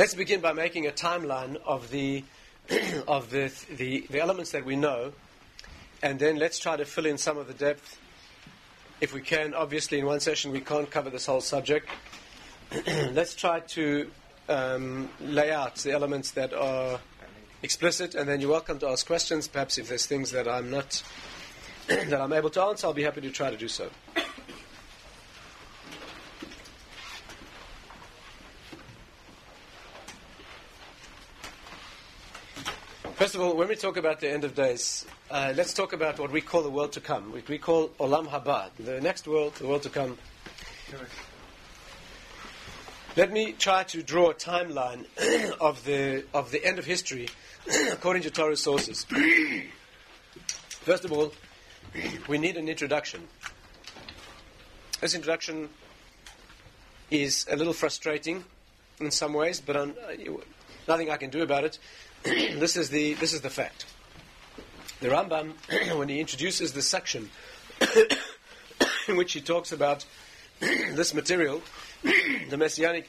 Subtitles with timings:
[0.00, 2.24] Let's begin by making a timeline of the
[3.06, 5.12] of the, the the elements that we know,
[6.02, 8.00] and then let's try to fill in some of the depth,
[9.02, 9.52] if we can.
[9.52, 11.86] Obviously, in one session we can't cover this whole subject.
[13.12, 14.10] let's try to
[14.48, 16.98] um, lay out the elements that are
[17.62, 19.48] explicit, and then you're welcome to ask questions.
[19.48, 21.02] Perhaps if there's things that I'm not
[21.88, 23.90] that I'm able to answer, I'll be happy to try to do so.
[33.30, 36.18] First of all, when we talk about the end of days, uh, let's talk about
[36.18, 39.54] what we call the world to come, which we call Olam Haba, the next world,
[39.54, 40.18] the world to come.
[43.16, 45.04] Let me try to draw a timeline
[45.60, 47.28] of the of the end of history
[47.92, 49.06] according to Torah sources.
[50.80, 51.32] First of all,
[52.26, 53.28] we need an introduction.
[55.00, 55.68] This introduction
[57.12, 58.42] is a little frustrating
[58.98, 59.86] in some ways, but uh,
[60.88, 61.78] nothing I can do about it.
[62.24, 63.86] this is the this is the fact.
[65.00, 65.54] The Rambam,
[65.98, 67.30] when he introduces the section
[69.08, 70.04] in which he talks about
[70.60, 71.62] this material,
[72.02, 73.08] the messianic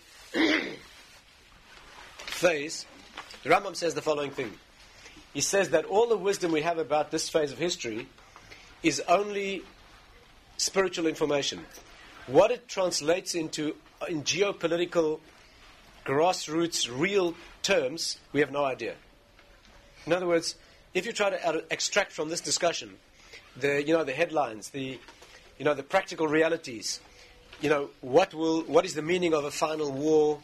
[2.18, 2.86] phase,
[3.44, 4.54] the Rambam says the following thing.
[5.34, 8.08] He says that all the wisdom we have about this phase of history
[8.84, 9.64] is only
[10.56, 11.66] spiritual information.
[12.28, 13.76] What it translates into
[14.08, 15.20] in geopolitical
[16.06, 18.96] grassroots real terms, we have no idea.
[20.06, 20.56] In other words,
[20.94, 22.98] if you try to extract from this discussion
[23.56, 25.00] the you know the headlines, the
[25.58, 27.00] you know the practical realities,
[27.62, 30.40] you know what will what is the meaning of a final war,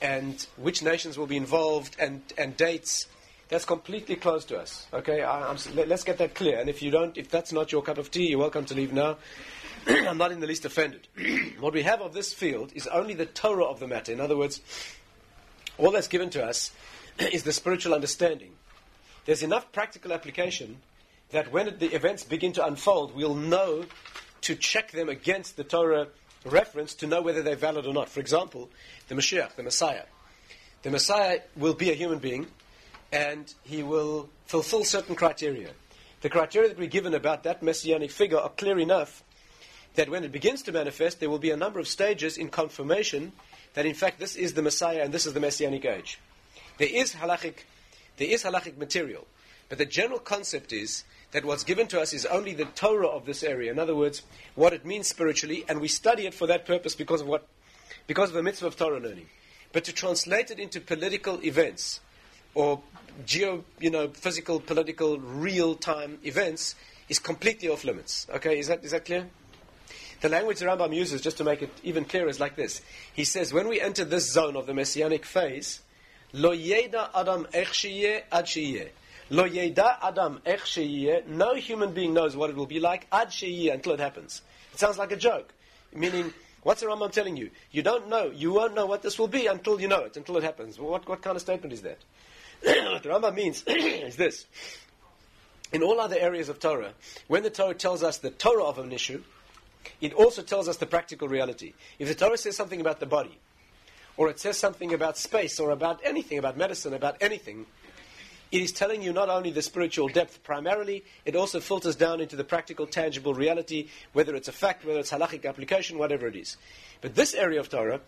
[0.00, 3.06] and which nations will be involved, and and dates.
[3.54, 4.84] That's completely closed to us.
[4.92, 6.58] Okay, I, let, let's get that clear.
[6.58, 8.92] And if you don't, if that's not your cup of tea, you're welcome to leave
[8.92, 9.16] now.
[9.86, 11.06] I'm not in the least offended.
[11.60, 14.12] what we have of this field is only the Torah of the matter.
[14.12, 14.60] In other words,
[15.78, 16.72] all that's given to us
[17.20, 18.50] is the spiritual understanding.
[19.24, 20.78] There's enough practical application
[21.30, 23.84] that when the events begin to unfold, we'll know
[24.40, 26.08] to check them against the Torah
[26.44, 28.08] reference to know whether they're valid or not.
[28.08, 28.68] For example,
[29.06, 30.06] the Mashiach, the Messiah.
[30.82, 32.48] The Messiah will be a human being
[33.14, 35.70] and he will fulfill certain criteria.
[36.22, 39.22] The criteria that we're given about that messianic figure are clear enough
[39.94, 43.30] that when it begins to manifest, there will be a number of stages in confirmation
[43.74, 46.18] that in fact this is the Messiah and this is the messianic age.
[46.78, 47.58] There is halachic,
[48.16, 49.28] there is halachic material,
[49.68, 53.26] but the general concept is that what's given to us is only the Torah of
[53.26, 53.70] this area.
[53.70, 54.22] In other words,
[54.56, 57.46] what it means spiritually, and we study it for that purpose because of what,
[58.08, 59.26] because of the mitzvah of Torah learning.
[59.72, 62.00] But to translate it into political events
[62.54, 62.80] or
[63.26, 66.74] geo, you know, physical, political, real-time events
[67.08, 68.26] is completely off limits.
[68.34, 69.28] Okay, is that is that clear?
[70.20, 72.80] The language the Rambam uses, just to make it even clearer, is like this.
[73.12, 75.80] He says, when we enter this zone of the messianic phase,
[76.32, 77.84] lo yeda adam ech
[78.32, 78.48] ad
[79.30, 83.92] Lo yeda adam ech no human being knows what it will be like ad until
[83.92, 84.40] it happens.
[84.72, 85.52] It sounds like a joke,
[85.94, 86.32] meaning,
[86.62, 87.50] what's the Rambam telling you?
[87.70, 90.38] You don't know, you won't know what this will be until you know it, until
[90.38, 90.78] it happens.
[90.78, 91.98] What, what kind of statement is that?
[92.92, 94.46] what the Rambam means is this.
[95.72, 96.92] In all other areas of Torah,
[97.26, 99.22] when the Torah tells us the Torah of an issue,
[100.00, 101.74] it also tells us the practical reality.
[101.98, 103.38] If the Torah says something about the body,
[104.16, 107.66] or it says something about space, or about anything, about medicine, about anything,
[108.52, 112.36] it is telling you not only the spiritual depth primarily, it also filters down into
[112.36, 116.56] the practical, tangible reality, whether it's a fact, whether it's halachic application, whatever it is.
[117.00, 118.00] But this area of Torah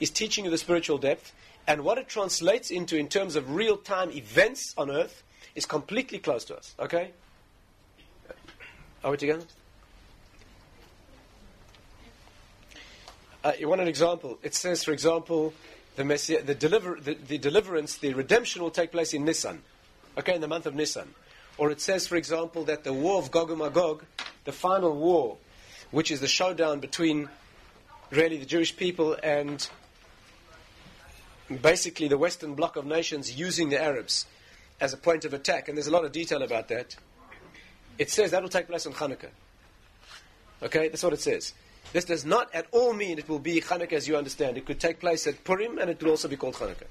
[0.00, 1.32] is teaching you the spiritual depth,
[1.66, 5.22] and what it translates into in terms of real time events on earth
[5.54, 6.74] is completely close to us.
[6.78, 7.12] Okay?
[9.04, 9.44] Are we together?
[13.44, 14.38] Uh, you want an example?
[14.42, 15.52] It says, for example,
[15.96, 19.62] the, messi- the, deliver- the, the, deliverance, the redemption will take place in Nisan,
[20.16, 21.12] okay, in the month of Nisan.
[21.58, 24.04] Or it says, for example, that the war of Gog and Magog,
[24.44, 25.36] the final war,
[25.90, 27.28] which is the showdown between
[28.10, 29.68] really the Jewish people and
[31.56, 34.26] basically the Western bloc of nations using the Arabs
[34.80, 36.96] as a point of attack, and there's a lot of detail about that.
[37.98, 39.30] It says that will take place on Hanukkah.
[40.62, 41.52] Okay, that's what it says.
[41.92, 44.56] This does not at all mean it will be Hanukkah as you understand.
[44.56, 46.86] It could take place at Purim and it will also be called Hanukkah.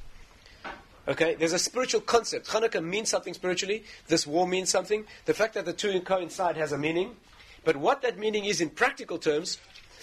[1.07, 2.48] Okay, there's a spiritual concept.
[2.48, 3.84] Hanukkah means something spiritually.
[4.07, 5.06] This war means something.
[5.25, 7.16] The fact that the two coincide has a meaning.
[7.64, 9.57] But what that meaning is in practical terms,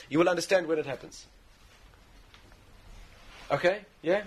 [0.09, 1.27] you will understand when it happens.
[3.51, 4.23] Okay, yeah?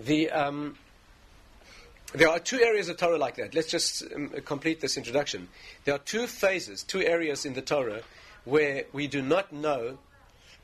[0.00, 0.76] The, um,
[2.12, 3.54] there are two areas of Torah like that.
[3.54, 5.48] Let's just um, complete this introduction.
[5.84, 8.02] There are two phases, two areas in the Torah
[8.44, 9.98] where we do not know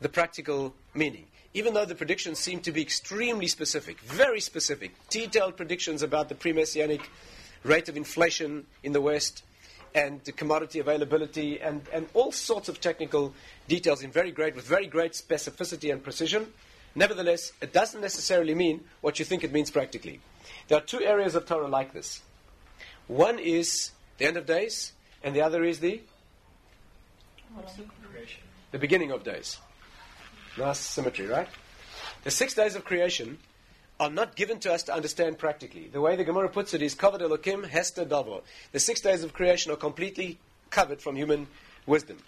[0.01, 1.27] the practical meaning.
[1.57, 6.35] even though the predictions seem to be extremely specific, very specific, detailed predictions about the
[6.35, 7.01] pre messianic
[7.65, 9.43] rate of inflation in the West
[9.95, 13.33] and the commodity availability and, and all sorts of technical
[13.69, 16.53] details in very great, with very great specificity and precision.
[16.97, 20.19] Nevertheless, it doesn't necessarily mean what you think it means practically.
[20.69, 22.23] There are two areas of Torah like this.
[23.07, 26.01] One is the end of days, and the other is the
[28.73, 29.59] the beginning of days.
[30.59, 31.49] Nice symmetry, right?
[32.25, 33.39] The six days of creation
[34.01, 35.89] are not given to us to understand practically.
[35.89, 38.43] The way the Gemara puts it is covered Elokim Hester Davo.
[38.73, 40.39] The six days of creation are completely
[40.71, 41.47] covered from human
[41.87, 42.19] wisdom.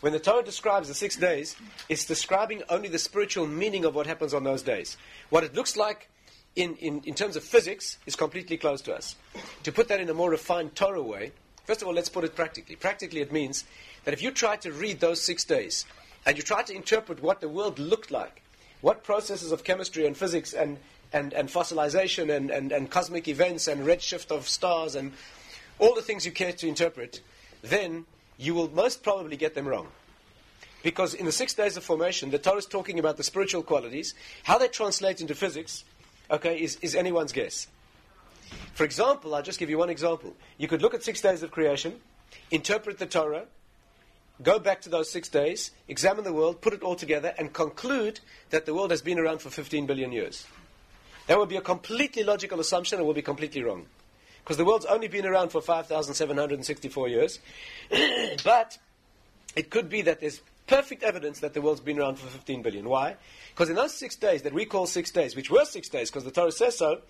[0.00, 1.56] When the Torah describes the six days,
[1.88, 4.96] it's describing only the spiritual meaning of what happens on those days.
[5.30, 6.08] What it looks like
[6.54, 9.16] in, in, in terms of physics is completely closed to us.
[9.62, 11.32] To put that in a more refined Torah way,
[11.64, 12.76] first of all, let's put it practically.
[12.76, 13.64] Practically, it means
[14.04, 15.86] that if you try to read those six days
[16.26, 18.42] and you try to interpret what the world looked like,
[18.82, 20.76] what processes of chemistry and physics and,
[21.12, 25.12] and, and fossilization and, and, and cosmic events and redshift of stars and
[25.78, 27.22] all the things you care to interpret,
[27.62, 28.04] then
[28.38, 29.88] you will most probably get them wrong.
[30.82, 34.14] Because in the six days of formation, the Torah is talking about the spiritual qualities.
[34.44, 35.84] How they translate into physics,
[36.30, 37.66] okay, is, is anyone's guess.
[38.74, 40.36] For example, I'll just give you one example.
[40.58, 42.00] You could look at six days of creation,
[42.50, 43.46] interpret the Torah,
[44.42, 48.20] go back to those six days, examine the world, put it all together, and conclude
[48.50, 50.46] that the world has been around for 15 billion years.
[51.26, 53.86] That would be a completely logical assumption and will be completely wrong.
[54.46, 57.40] Because the world's only been around for 5,764 years.
[58.44, 58.78] but
[59.56, 62.88] it could be that there's perfect evidence that the world's been around for 15 billion.
[62.88, 63.16] Why?
[63.50, 66.22] Because in those six days that we call six days, which were six days because
[66.22, 67.00] the Torah says so,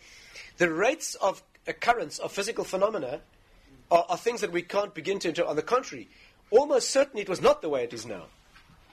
[0.57, 3.21] the rates of occurrence of physical phenomena
[3.91, 5.51] are, are things that we can't begin to interpret.
[5.51, 6.09] On the contrary,
[6.51, 8.25] almost certainly it was not the way it is now.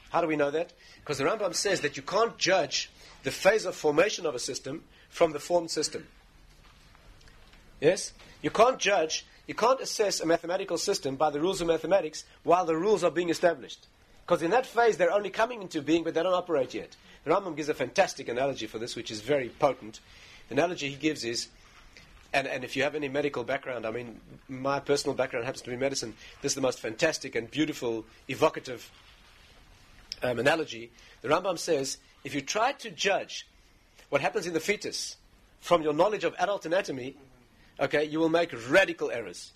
[0.09, 0.73] How do we know that?
[0.99, 2.91] Because the Rambam says that you can't judge
[3.23, 6.07] the phase of formation of a system from the formed system.
[7.83, 8.13] Yes?
[8.41, 12.65] You can't judge, you can't assess a mathematical system by the rules of mathematics while
[12.65, 13.85] the rules are being established.
[14.25, 16.95] Because in that phase, they're only coming into being, but they don't operate yet.
[17.25, 19.99] The Rambam gives a fantastic analogy for this, which is very potent.
[20.47, 21.49] The analogy he gives is,
[22.31, 25.69] and, and if you have any medical background, I mean, my personal background happens to
[25.69, 26.15] be medicine.
[26.41, 28.89] This is the most fantastic and beautiful, evocative
[30.21, 30.89] um, analogy.
[31.21, 33.45] The Rambam says, if you try to judge
[34.07, 35.17] what happens in the fetus
[35.59, 37.17] from your knowledge of adult anatomy,
[37.79, 39.51] okay, you will make radical errors.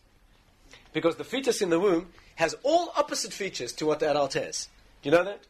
[0.93, 4.69] Because the fetus in the womb has all opposite features to what the adult has.
[5.01, 5.41] Do you know that?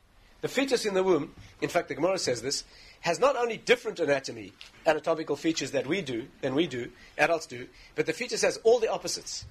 [0.41, 2.63] The fetus in the womb, in fact, the Gemara says this,
[3.01, 4.53] has not only different anatomy,
[4.85, 8.79] anatomical features that we do, than we do, adults do, but the fetus has all
[8.79, 9.45] the opposites.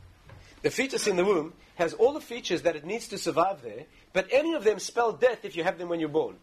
[0.63, 3.85] The fetus in the womb has all the features that it needs to survive there,
[4.13, 6.37] but any of them spell death if you have them when you're born.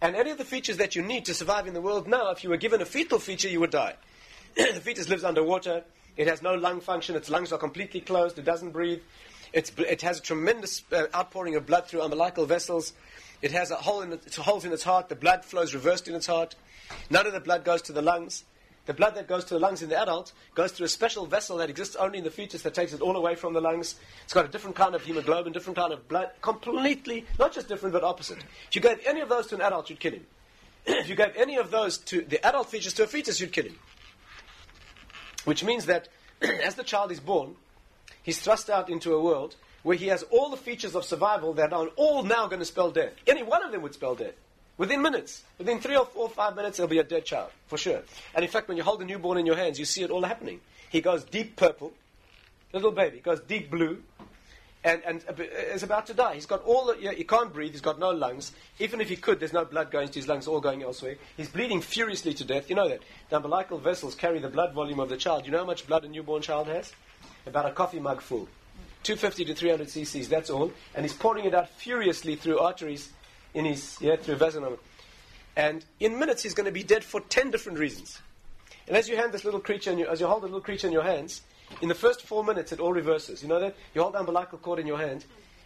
[0.00, 2.42] And any of the features that you need to survive in the world now, if
[2.42, 3.94] you were given a fetal feature, you would die.
[4.56, 5.84] the fetus lives underwater.
[6.16, 7.16] It has no lung function.
[7.16, 8.38] Its lungs are completely closed.
[8.38, 9.00] It doesn't breathe.
[9.52, 12.92] It's, it has a tremendous uh, outpouring of blood through umbilical vessels.
[13.40, 15.08] It has a hole in it, holes in its heart.
[15.08, 16.54] The blood flows reversed in its heart.
[17.10, 18.44] None of the blood goes to the lungs.
[18.84, 21.58] The blood that goes to the lungs in the adult goes through a special vessel
[21.58, 23.94] that exists only in the fetus that takes it all away from the lungs.
[24.24, 27.92] It's got a different kind of hemoglobin, different kind of blood, completely, not just different,
[27.92, 28.38] but opposite.
[28.68, 30.26] If you gave any of those to an adult, you'd kill him.
[30.86, 33.66] if you gave any of those to the adult features to a fetus, you'd kill
[33.66, 33.78] him.
[35.44, 36.08] Which means that
[36.42, 37.56] as the child is born,
[38.22, 41.72] he's thrust out into a world where he has all the features of survival that
[41.72, 43.12] are all now going to spell death.
[43.26, 44.34] Any one of them would spell death.
[44.78, 47.76] Within minutes, within three or four or five minutes, there'll be a dead child, for
[47.76, 48.02] sure.
[48.34, 50.22] And in fact, when you hold a newborn in your hands, you see it all
[50.22, 50.60] happening.
[50.88, 51.92] He goes deep purple,
[52.72, 54.02] little baby, goes deep blue,
[54.84, 56.34] and, and uh, is about to die.
[56.34, 58.52] He's got all the, he can't breathe, he's got no lungs.
[58.78, 61.16] Even if he could, there's no blood going to his lungs, all going elsewhere.
[61.36, 62.68] He's bleeding furiously to death.
[62.68, 63.00] You know that.
[63.28, 65.46] The umbilical vessels carry the blood volume of the child.
[65.46, 66.92] You know how much blood a newborn child has?
[67.46, 68.48] About a coffee mug full.
[69.04, 70.72] 250 to 300 cc's, that's all.
[70.94, 73.10] And he's pouring it out furiously through arteries
[73.54, 74.78] in his, yeah, through vaginum.
[75.56, 78.20] And in minutes, he's going to be dead for 10 different reasons.
[78.86, 80.86] And as you hand this little creature, in your, as you hold the little creature
[80.86, 81.42] in your hands,
[81.80, 83.42] in the first four minutes, it all reverses.
[83.42, 83.74] You know that?
[83.94, 85.24] You hold the umbilical cord in your hand,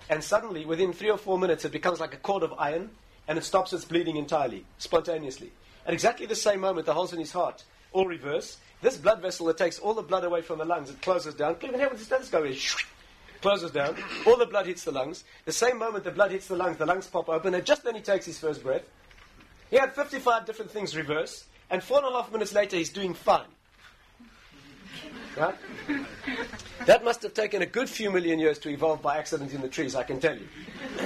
[0.09, 2.91] and suddenly, within three or four minutes, it becomes like a cord of iron,
[3.29, 5.51] and it stops its bleeding entirely, spontaneously.
[5.87, 8.59] At exactly the same moment, the holes in his heart all reverse.
[8.83, 11.57] This blood vessel that takes all the blood away from the lungs, it closes down.
[11.63, 12.55] Even here with the stethoscope,
[13.41, 13.97] closes down,
[14.27, 15.25] all the blood hits the lungs.
[15.45, 17.95] The same moment the blood hits the lungs, the lungs pop open, and just then
[17.95, 18.83] he takes his first breath.
[19.71, 23.15] He had 55 different things reverse, and four and a half minutes later he's doing
[23.15, 23.47] fine.
[25.37, 25.55] Right?
[26.87, 29.69] That must have taken a good few million years to evolve by accident in the
[29.69, 30.47] trees, I can tell you.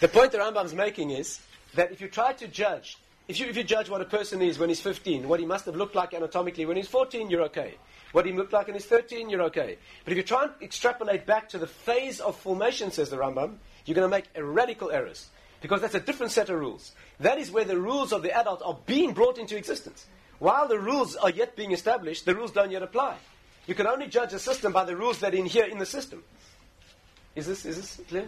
[0.00, 1.40] the point the Rambam's making is
[1.74, 2.98] that if you try to judge,
[3.28, 5.66] if you, if you judge what a person is when he's 15, what he must
[5.66, 7.74] have looked like anatomically when he's 14, you're okay.
[8.12, 9.76] What he looked like when he's 13, you're okay.
[10.04, 13.56] But if you try and extrapolate back to the phase of formation, says the Rambam,
[13.84, 15.28] you're going to make radical errors.
[15.60, 16.92] Because that's a different set of rules.
[17.20, 20.06] That is where the rules of the adult are being brought into existence.
[20.38, 23.16] While the rules are yet being established, the rules don't yet apply.
[23.66, 26.24] You can only judge a system by the rules that inhere in in the system.
[27.34, 28.26] Is this, is this clear?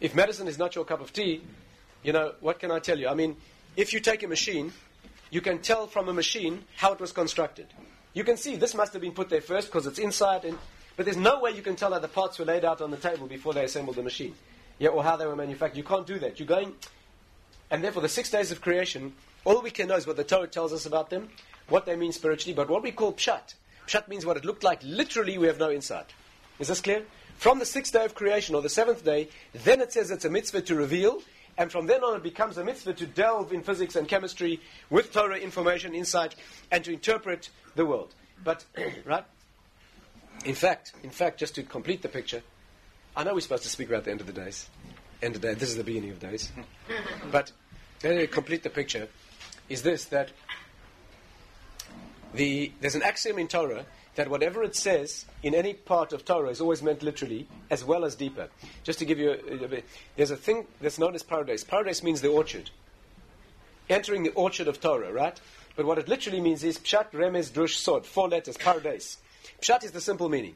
[0.00, 1.42] If medicine is not your cup of tea,
[2.02, 3.08] you know, what can I tell you?
[3.08, 3.36] I mean,
[3.76, 4.72] if you take a machine,
[5.30, 7.66] you can tell from a machine how it was constructed.
[8.14, 10.58] You can see this must have been put there first because it's inside, and,
[10.96, 12.96] but there's no way you can tell how the parts were laid out on the
[12.96, 14.34] table before they assembled the machine.
[14.78, 15.76] Yeah, or how they were manufactured.
[15.76, 16.40] You can't do that.
[16.40, 16.74] You're going,
[17.70, 20.46] and therefore the six days of creation, all we can know is what the Torah
[20.46, 21.28] tells us about them,
[21.68, 23.54] what they mean spiritually, but what we call pshat.
[23.86, 24.80] Pshat means what it looked like.
[24.82, 26.12] Literally, we have no insight.
[26.58, 27.04] Is this clear?
[27.38, 30.30] From the sixth day of creation, or the seventh day, then it says it's a
[30.30, 31.22] mitzvah to reveal,
[31.56, 35.12] and from then on it becomes a mitzvah to delve in physics and chemistry with
[35.12, 36.34] Torah information, insight,
[36.70, 38.14] and to interpret the world.
[38.44, 38.64] But,
[39.06, 39.24] right?
[40.44, 42.42] In fact, in fact, just to complete the picture,
[43.16, 44.68] I know we're supposed to speak about the end of the days.
[45.22, 46.52] End of the day, this is the beginning of days.
[47.32, 47.52] but
[48.00, 49.08] to complete the picture,
[49.70, 50.30] is this that
[52.34, 53.86] the, there's an axiom in Torah
[54.16, 58.04] that whatever it says in any part of Torah is always meant literally as well
[58.04, 58.48] as deeper.
[58.82, 59.86] Just to give you a, a bit,
[60.16, 61.64] there's a thing that's known as Pardes.
[61.64, 62.70] Pardes means the orchard.
[63.88, 65.40] Entering the orchard of Torah, right?
[65.76, 69.16] But what it literally means is Pshat, Remez, Drush, Sod, four letters, Pardes.
[69.62, 70.54] Pshat is the simple meaning.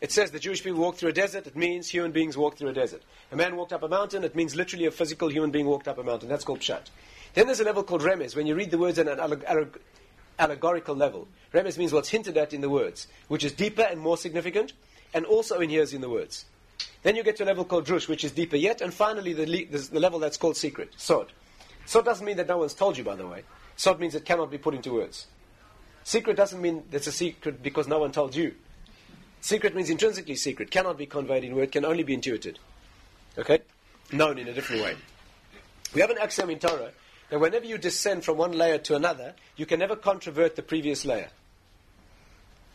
[0.00, 2.68] It says the Jewish people walked through a desert, it means human beings walked through
[2.68, 3.02] a desert.
[3.32, 5.98] A man walked up a mountain, it means literally a physical human being walked up
[5.98, 6.28] a mountain.
[6.28, 6.82] That's called Pshat.
[7.34, 9.18] Then there's a level called Remez, when you read the words in an
[10.38, 11.28] allegorical level.
[11.52, 14.74] Remez means what's hinted at in the words, which is deeper and more significant,
[15.14, 16.44] and also inheres in the words.
[17.02, 19.46] Then you get to a level called Drush, which is deeper yet, and finally the,
[19.46, 21.32] le- the level that's called secret, Sod.
[21.86, 23.44] Sod doesn't mean that no one's told you, by the way.
[23.76, 25.26] Sod means it cannot be put into words.
[26.04, 28.54] Secret doesn't mean it's a secret because no one told you.
[29.46, 32.58] Secret means intrinsically secret, cannot be conveyed in word, can only be intuited.
[33.38, 33.60] Okay?
[34.10, 34.96] Known in a different way.
[35.94, 36.90] We have an axiom in Torah
[37.30, 41.04] that whenever you descend from one layer to another, you can never controvert the previous
[41.04, 41.28] layer.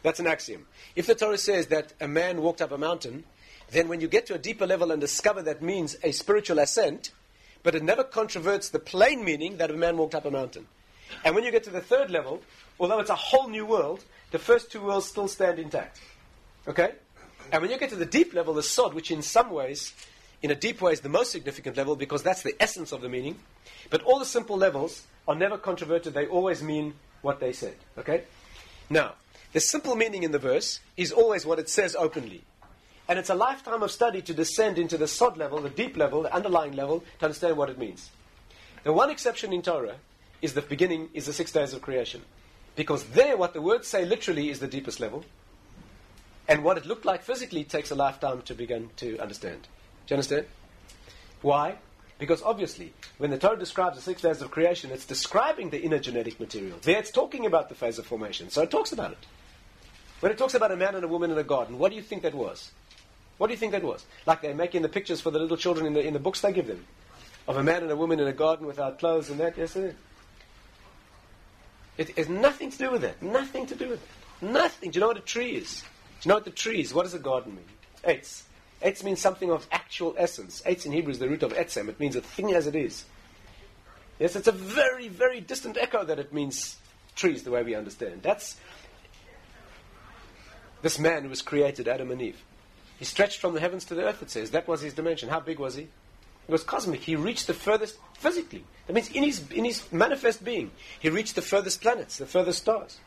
[0.02, 0.66] That's an axiom.
[0.96, 3.26] If the Torah says that a man walked up a mountain,
[3.72, 7.12] then when you get to a deeper level and discover that means a spiritual ascent,
[7.64, 10.68] but it never controverts the plain meaning that a man walked up a mountain.
[11.26, 12.42] And when you get to the third level,
[12.80, 16.00] although it's a whole new world, the first two worlds still stand intact.
[16.68, 16.94] Okay?
[17.52, 19.94] And when you get to the deep level, the sod, which in some ways,
[20.42, 23.10] in a deep way, is the most significant level because that's the essence of the
[23.10, 23.38] meaning,
[23.90, 26.14] but all the simple levels are never controverted.
[26.14, 27.76] They always mean what they said.
[27.98, 28.24] Okay?
[28.90, 29.14] Now,
[29.54, 32.44] the simple meaning in the verse is always what it says openly.
[33.08, 36.24] And it's a lifetime of study to descend into the sod level, the deep level,
[36.24, 38.10] the underlying level, to understand what it means.
[38.84, 39.98] The one exception in Torah
[40.42, 42.22] is the beginning, is the six days of creation.
[42.76, 45.26] Because there, what the words say literally is the deepest level.
[46.52, 49.62] And what it looked like physically takes a lifetime to begin to understand.
[50.06, 50.48] Do you understand?
[51.42, 51.78] Why?
[52.20, 55.98] Because obviously, when the Torah describes the six days of creation, it's describing the inner
[55.98, 56.78] genetic material.
[56.82, 59.26] There it's talking about the phase of formation, so it talks about it.
[60.20, 62.02] When it talks about a man and a woman in a garden, what do you
[62.02, 62.72] think that was?
[63.38, 64.06] What do you think that was?
[64.26, 66.52] Like they're making the pictures for the little children in the, in the books they
[66.52, 66.86] give them
[67.48, 69.58] of a man and a woman in a garden without clothes and that.
[69.58, 69.96] Yes, it
[71.98, 72.10] is.
[72.10, 73.22] It has nothing to do with it.
[73.22, 74.52] Nothing to do with it.
[74.52, 74.92] Nothing.
[74.92, 75.86] Do you know what a tree is?
[76.24, 76.94] You know what the trees.
[76.94, 77.66] What does a garden mean?
[78.04, 78.44] Eitz.
[78.82, 80.62] Etz means something of actual essence.
[80.66, 81.88] Etz in Hebrew is the root of etzem.
[81.88, 83.06] It means a thing as it is.
[84.20, 86.78] Yes, it's a very, very distant echo that it means
[87.16, 88.22] trees the way we understand.
[88.22, 88.58] That's
[90.82, 92.42] this man who was created, Adam and Eve.
[92.98, 94.52] He stretched from the heavens to the earth, it says.
[94.52, 95.30] That was his dimension.
[95.30, 95.88] How big was he?
[96.46, 97.02] He was cosmic.
[97.02, 98.64] He reached the furthest physically.
[98.88, 102.60] That means in his, in his manifest being, he reached the furthest planets, the furthest
[102.60, 103.00] stars.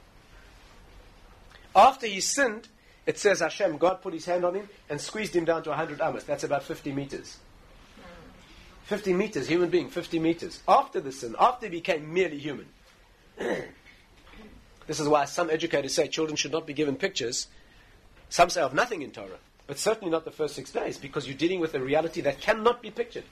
[1.76, 2.68] After he sinned,
[3.06, 6.00] it says Hashem, God put his hand on him and squeezed him down to 100
[6.00, 6.24] amas.
[6.24, 7.38] That's about 50 meters.
[8.84, 10.60] 50 meters, human being, 50 meters.
[10.68, 12.66] After the sin, after he became merely human.
[13.38, 17.48] this is why some educators say children should not be given pictures.
[18.28, 21.36] Some say of nothing in Torah, but certainly not the first six days, because you're
[21.36, 23.24] dealing with a reality that cannot be pictured.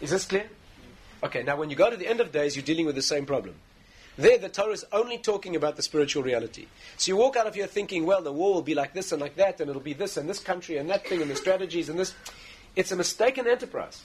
[0.00, 0.48] Is this clear?
[1.22, 3.26] Okay, now when you go to the end of days, you're dealing with the same
[3.26, 3.54] problem.
[4.18, 6.66] There, the Torah is only talking about the spiritual reality.
[6.96, 9.20] So you walk out of here thinking, well, the war will be like this and
[9.20, 11.88] like that, and it'll be this and this country and that thing, and the strategies
[11.88, 12.14] and this.
[12.74, 14.02] It's a mistaken enterprise.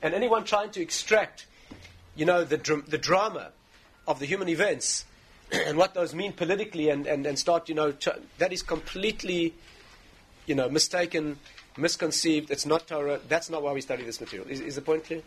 [0.00, 1.46] And anyone trying to extract,
[2.14, 3.50] you know, the, dr- the drama
[4.06, 5.04] of the human events
[5.52, 7.92] and what those mean politically and, and, and start, you know,
[8.38, 9.54] that is completely,
[10.46, 11.38] you know, mistaken
[11.78, 12.50] misconceived.
[12.50, 13.20] It's not Torah.
[13.28, 14.48] That's not why we study this material.
[14.48, 15.22] Is, is the point clear?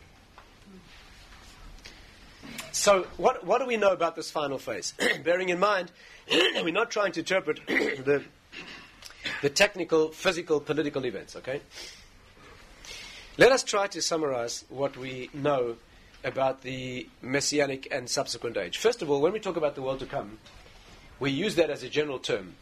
[2.71, 4.93] So, what, what do we know about this final phase?
[5.23, 5.91] Bearing in mind,
[6.31, 8.23] we're not trying to interpret the,
[9.41, 11.61] the technical, physical, political events, okay?
[13.37, 15.77] Let us try to summarize what we know
[16.23, 18.77] about the messianic and subsequent age.
[18.77, 20.37] First of all, when we talk about the world to come,
[21.19, 22.55] we use that as a general term,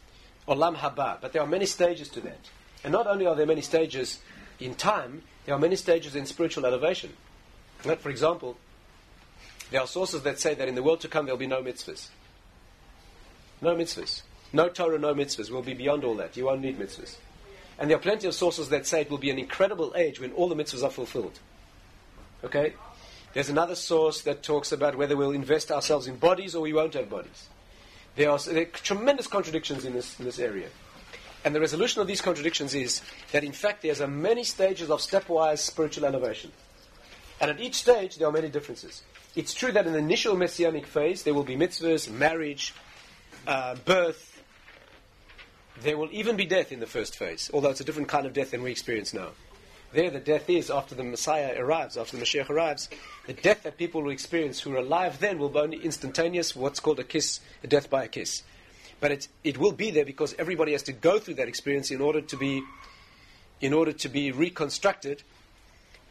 [0.48, 2.38] olam haba, but there are many stages to that.
[2.84, 4.20] And not only are there many stages
[4.58, 7.12] in time, there are many stages in spiritual elevation.
[7.84, 8.56] Like, for example,
[9.70, 11.62] there are sources that say that in the world to come there will be no
[11.62, 12.08] mitzvahs.
[13.60, 14.22] No mitzvahs.
[14.52, 15.50] No Torah, no mitzvahs.
[15.50, 16.36] We'll be beyond all that.
[16.36, 17.16] You won't need mitzvahs.
[17.78, 20.32] And there are plenty of sources that say it will be an incredible age when
[20.32, 21.38] all the mitzvahs are fulfilled.
[22.44, 22.74] Okay?
[23.32, 26.94] There's another source that talks about whether we'll invest ourselves in bodies or we won't
[26.94, 27.48] have bodies.
[28.16, 30.68] There are, there are tremendous contradictions in this, in this area.
[31.44, 35.00] And the resolution of these contradictions is that in fact there's a many stages of
[35.00, 36.52] stepwise spiritual elevation.
[37.40, 39.02] And at each stage there are many differences.
[39.34, 42.74] It's true that in the initial messianic phase there will be mitzvahs, marriage,
[43.46, 44.42] uh, birth.
[45.82, 48.34] There will even be death in the first phase, although it's a different kind of
[48.34, 49.28] death than we experience now.
[49.92, 52.88] There, the death is after the Messiah arrives, after the Mashiach arrives.
[53.26, 56.78] The death that people will experience who are alive then will be only instantaneous, what's
[56.78, 58.44] called a kiss, a death by a kiss.
[59.00, 62.00] But it, it will be there because everybody has to go through that experience in
[62.00, 62.62] order to be,
[63.60, 65.24] in order to be reconstructed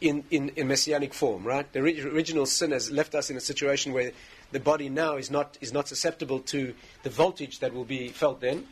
[0.00, 1.70] in, in, in messianic form, right?
[1.72, 4.12] The ri- original sin has left us in a situation where
[4.52, 8.40] the body now is not, is not susceptible to the voltage that will be felt
[8.40, 8.66] then.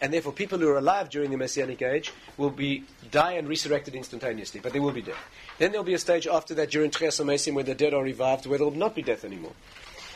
[0.00, 3.94] And therefore, people who are alive during the Messianic age will be die and resurrected
[3.94, 5.16] instantaneously, but they will be dead.
[5.58, 8.46] Then there'll be a stage after that during Tchias HaMesim where the dead are revived,
[8.46, 9.52] where there will not be death anymore.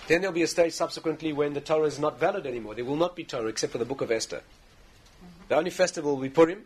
[0.07, 2.75] Then there'll be a stage subsequently when the Torah is not valid anymore.
[2.75, 4.43] There will not be Torah except for the Book of Esther.
[5.49, 6.65] The only festival will be Purim,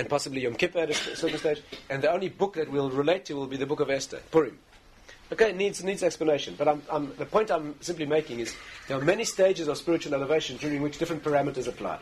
[0.00, 3.26] and possibly Yom Kippur at a certain stage, and the only book that we'll relate
[3.26, 4.58] to will be the Book of Esther, Purim.
[5.30, 8.54] Okay, it needs, needs explanation, but I'm, I'm, the point I'm simply making is
[8.88, 11.98] there are many stages of spiritual elevation during which different parameters apply.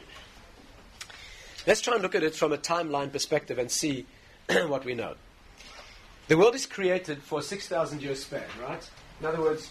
[1.67, 4.07] Let's try and look at it from a timeline perspective and see
[4.69, 5.17] what we know.
[6.29, 8.91] The world is created for a 6,000 year span, right?
[9.19, 9.71] In other words,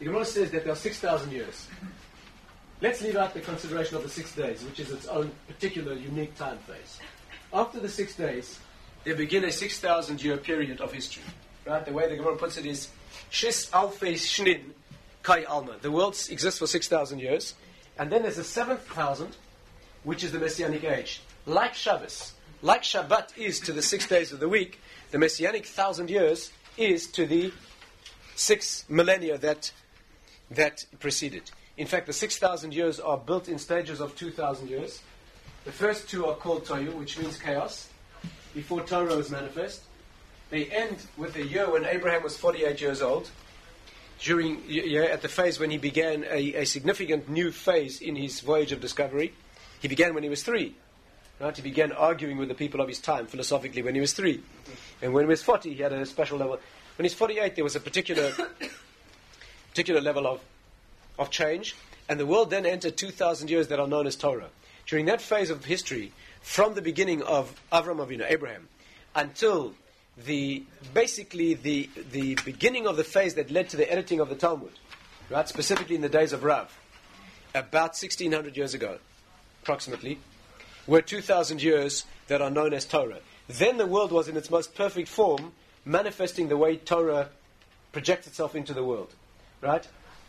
[0.00, 1.68] the Gemara says that there are 6,000 years.
[2.82, 6.36] Let's leave out the consideration of the six days, which is its own particular unique
[6.36, 7.00] time phase.
[7.52, 8.58] After the six days,
[9.04, 11.22] there begin a 6,000 year period of history.
[11.64, 11.84] Right?
[11.84, 12.88] The way the Gemara puts it is,
[13.30, 14.62] Shis alfe shnin
[15.22, 15.76] kai alma.
[15.80, 17.54] The world exists for 6,000 years.
[17.98, 19.36] And then there's a seventh thousand,
[20.04, 21.22] which is the Messianic age.
[21.46, 24.80] Like Shabbos, like Shabbat is to the six days of the week,
[25.12, 27.52] the Messianic thousand years is to the
[28.34, 29.72] six millennia that,
[30.50, 31.50] that preceded.
[31.76, 35.02] In fact, the 6,000 years are built in stages of 2,000 years.
[35.64, 37.88] The first two are called Tohu, which means chaos,
[38.54, 39.82] before Torah is manifest.
[40.50, 43.28] They end with a year when Abraham was 48 years old,
[44.20, 48.40] during yeah, at the phase when he began a, a significant new phase in his
[48.40, 49.34] voyage of discovery.
[49.80, 50.74] He began when he was three.
[51.38, 51.54] Right?
[51.54, 54.42] He began arguing with the people of his time philosophically when he was three.
[55.02, 56.58] And when he was 40, he had a special level.
[56.96, 58.32] When he's 48, there was a particular,
[59.68, 60.40] particular level of,
[61.18, 61.76] of change.
[62.08, 64.50] And the world then entered 2,000 years that are known as Torah.
[64.86, 68.68] During that phase of history, from the beginning of Avram Avinu, Abraham,
[69.14, 69.74] until
[70.16, 74.34] the basically the the beginning of the phase that led to the editing of the
[74.34, 74.72] Talmud,
[75.28, 75.48] right?
[75.48, 76.72] Specifically in the days of Rav,
[77.54, 78.98] about 1600 years ago,
[79.62, 80.18] approximately,
[80.86, 83.18] were 2,000 years that are known as Torah.
[83.48, 85.52] Then the world was in its most perfect form,
[85.84, 87.28] manifesting the way Torah
[87.92, 89.14] projects itself into the world,
[89.60, 89.86] right?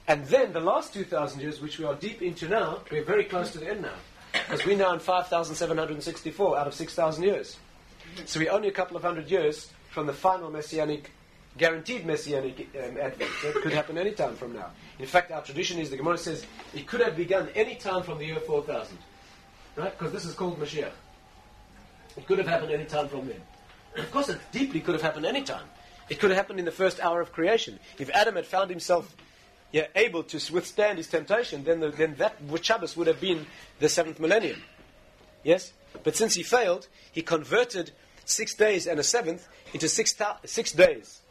[0.07, 3.51] And then the last 2,000 years, which we are deep into now, we're very close
[3.51, 3.95] to the end now,
[4.31, 7.57] because we're now in 5,764 out of 6,000 years.
[8.25, 11.11] So we're only a couple of hundred years from the final messianic,
[11.57, 13.31] guaranteed messianic um, advent.
[13.41, 14.71] So it could happen any time from now.
[14.97, 18.17] In fact, our tradition is the Gemara says it could have begun any time from
[18.17, 18.97] the year 4000.
[19.75, 19.97] Right?
[19.97, 20.91] Because this is called Mashiach.
[22.15, 23.41] It could have happened any time from then.
[23.97, 25.65] Of course, it deeply could have happened any time.
[26.09, 27.79] It could have happened in the first hour of creation.
[27.99, 29.15] If Adam had found himself
[29.71, 33.45] yeah, able to withstand his temptation, then, the, then that Shabbos would have been
[33.79, 34.61] the seventh millennium.
[35.43, 35.73] Yes?
[36.03, 37.91] But since he failed, he converted
[38.25, 41.21] six days and a seventh into six, thou- six days,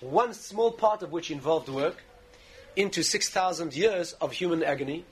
[0.00, 2.02] one small part of which involved work,
[2.76, 5.04] into 6,000 years of human agony,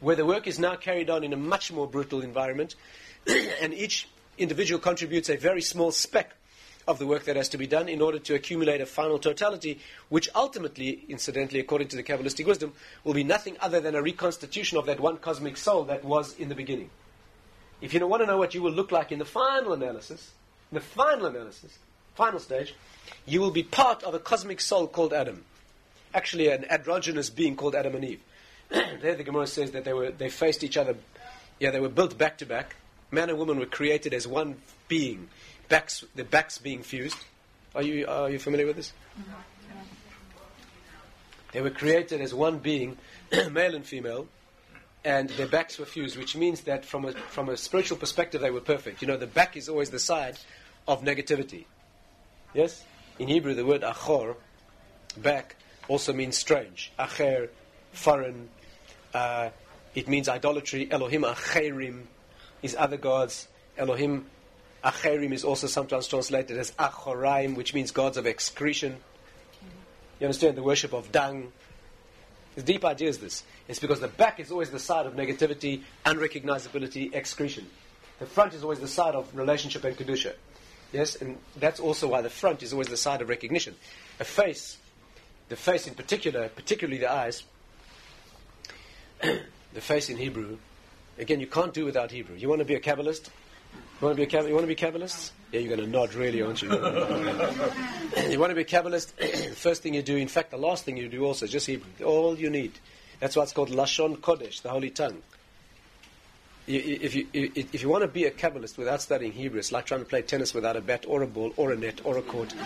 [0.00, 2.74] where the work is now carried on in a much more brutal environment,
[3.60, 6.32] and each individual contributes a very small speck
[6.86, 9.80] of the work that has to be done in order to accumulate a final totality,
[10.08, 12.72] which ultimately, incidentally, according to the Kabbalistic wisdom,
[13.04, 16.48] will be nothing other than a reconstitution of that one cosmic soul that was in
[16.48, 16.90] the beginning.
[17.80, 20.32] if you want to know what you will look like in the final analysis,
[20.70, 21.78] in the final analysis,
[22.14, 22.74] final stage,
[23.26, 25.44] you will be part of a cosmic soul called Adam.
[26.14, 28.20] Actually, an androgynous being called Adam and Eve.
[28.70, 30.96] there, the Gemara says that they were they faced each other.
[31.58, 32.76] Yeah, they were built back to back.
[33.10, 34.56] Man and woman were created as one
[34.88, 35.28] being,
[35.68, 37.18] backs the backs being fused.
[37.74, 38.92] Are you are you familiar with this?
[41.54, 42.96] They were created as one being,
[43.52, 44.26] male and female,
[45.04, 48.50] and their backs were fused, which means that from a, from a spiritual perspective, they
[48.50, 49.02] were perfect.
[49.02, 50.36] You know, the back is always the side
[50.88, 51.66] of negativity.
[52.54, 52.84] Yes?
[53.20, 54.34] In Hebrew, the word achor,
[55.16, 55.54] back,
[55.86, 56.92] also means strange.
[56.98, 57.50] Acher,
[57.92, 58.48] foreign.
[59.12, 59.50] Uh,
[59.94, 60.90] it means idolatry.
[60.90, 62.02] Elohim acherim
[62.62, 63.46] is other gods.
[63.78, 64.26] Elohim
[64.84, 68.96] acherim is also sometimes translated as achoraim, which means gods of excretion.
[70.20, 71.52] You understand the worship of dung.
[72.54, 73.42] The deep idea is this.
[73.66, 77.66] It's because the back is always the side of negativity, unrecognizability, excretion.
[78.18, 80.34] The front is always the side of relationship and kedusha.
[80.92, 83.74] Yes, and that's also why the front is always the side of recognition.
[84.20, 84.76] A face,
[85.48, 87.42] the face in particular, particularly the eyes,
[89.20, 90.58] the face in Hebrew,
[91.18, 92.36] again, you can't do without Hebrew.
[92.36, 93.30] You want to be a Kabbalist?
[94.00, 95.30] You want to be a, you want to be Kabbalist?
[95.52, 96.68] Yeah, you're going to nod, really, aren't you?
[98.28, 99.14] you want to be a Kabbalist?
[99.16, 101.66] the first thing you do, in fact, the last thing you do also, is just
[101.66, 102.04] Hebrew.
[102.04, 102.72] All you need.
[103.20, 105.22] That's why it's called Lashon Kodesh, the Holy Tongue.
[106.66, 110.00] If you, if you want to be a Kabbalist without studying Hebrew, it's like trying
[110.00, 112.54] to play tennis without a bat or a ball or a net or a court.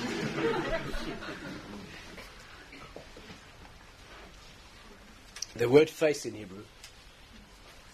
[5.56, 6.62] the word face in Hebrew,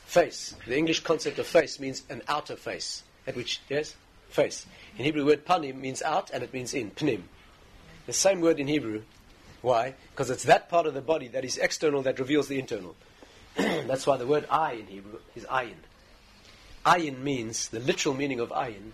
[0.07, 3.03] face, the English concept of face means an outer face.
[3.27, 3.95] At which, yes,
[4.29, 4.67] face.
[4.99, 7.23] In Hebrew, word panim means out and it means in, pnim.
[8.07, 9.03] The same word in Hebrew.
[9.63, 9.95] Why?
[10.11, 12.95] Because it's that part of the body that is external that reveals the internal.
[13.57, 15.77] That's why the word eye in Hebrew is ayin.
[16.85, 18.93] Ayin means, the literal meaning of ayin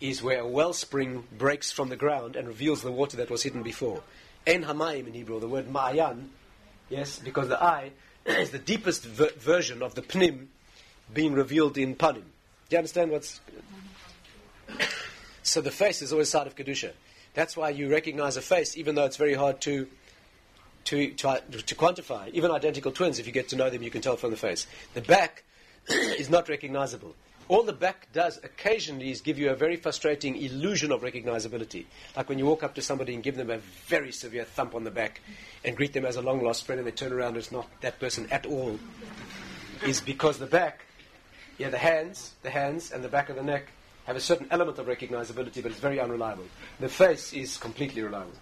[0.00, 3.62] is where a wellspring breaks from the ground and reveals the water that was hidden
[3.62, 4.02] before.
[4.46, 6.28] En hamayim in Hebrew, the word ma'ayan,
[6.88, 7.92] yes, because the eye
[8.38, 10.46] is the deepest ver- version of the pnim
[11.12, 12.24] being revealed in panim.
[12.68, 13.40] Do you understand what's...
[15.42, 16.92] So the face is always side of Kedusha.
[17.32, 19.88] That's why you recognize a face, even though it's very hard to,
[20.84, 22.28] to, to, to quantify.
[22.32, 24.66] Even identical twins, if you get to know them, you can tell from the face.
[24.94, 25.44] The back
[25.88, 27.14] is not recognizable.
[27.50, 31.86] All the back does occasionally is give you a very frustrating illusion of recognizability.
[32.16, 33.58] Like when you walk up to somebody and give them a
[33.88, 35.20] very severe thump on the back
[35.64, 37.66] and greet them as a long lost friend and they turn around and it's not
[37.80, 38.78] that person at all,
[39.84, 40.82] is because the back,
[41.58, 43.66] yeah, the hands, the hands and the back of the neck
[44.04, 46.46] have a certain element of recognizability, but it's very unreliable.
[46.78, 48.38] The face is completely reliable.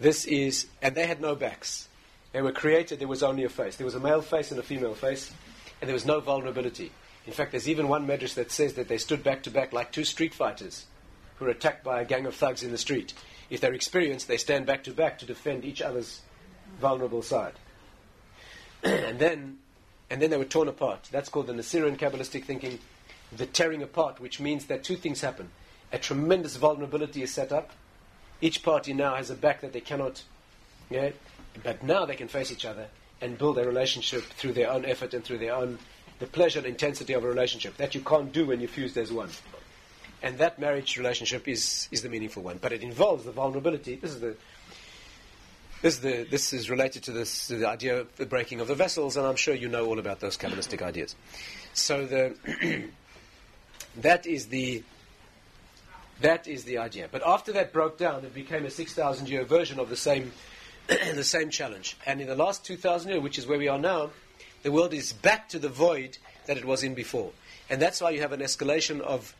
[0.00, 1.86] This is, and they had no backs.
[2.32, 3.76] They were created, there was only a face.
[3.76, 5.32] There was a male face and a female face,
[5.80, 6.90] and there was no vulnerability.
[7.30, 9.92] In fact, there's even one medrash that says that they stood back to back like
[9.92, 10.86] two street fighters
[11.36, 13.14] who are attacked by a gang of thugs in the street.
[13.50, 16.22] If they're experienced, they stand back to back to defend each other's
[16.80, 17.52] vulnerable side.
[18.82, 19.58] and then
[20.10, 21.08] and then they were torn apart.
[21.12, 22.80] That's called the Nasirian Kabbalistic thinking,
[23.30, 25.50] the tearing apart, which means that two things happen.
[25.92, 27.70] A tremendous vulnerability is set up.
[28.40, 30.24] Each party now has a back that they cannot,
[30.90, 31.10] yeah,
[31.62, 32.88] but now they can face each other
[33.20, 35.78] and build a relationship through their own effort and through their own
[36.20, 39.12] the pleasure and intensity of a relationship that you can't do when you're fused as
[39.12, 39.30] one.
[40.22, 42.58] And that marriage relationship is, is the meaningful one.
[42.58, 43.96] But it involves the vulnerability.
[43.96, 44.36] This is the
[45.82, 48.74] this is, the, this is related to this the idea of the breaking of the
[48.74, 51.16] vessels, and I'm sure you know all about those Kabbalistic ideas.
[51.72, 52.34] So the
[53.96, 54.82] that is the
[56.20, 57.08] that is the idea.
[57.10, 60.32] But after that broke down, it became a 6,000 year version of the same
[60.86, 61.96] the same challenge.
[62.04, 64.10] And in the last 2,000 years, which is where we are now,
[64.62, 67.32] the world is back to the void that it was in before.
[67.68, 69.34] And that's why you have an escalation of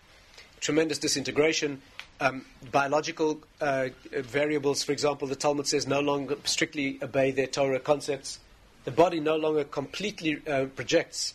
[0.61, 1.83] tremendous disintegration.
[2.20, 7.80] Um, biological uh, variables, for example, the Talmud says no longer strictly obey their Torah
[7.80, 8.38] concepts.
[8.85, 11.35] The body no longer completely uh, projects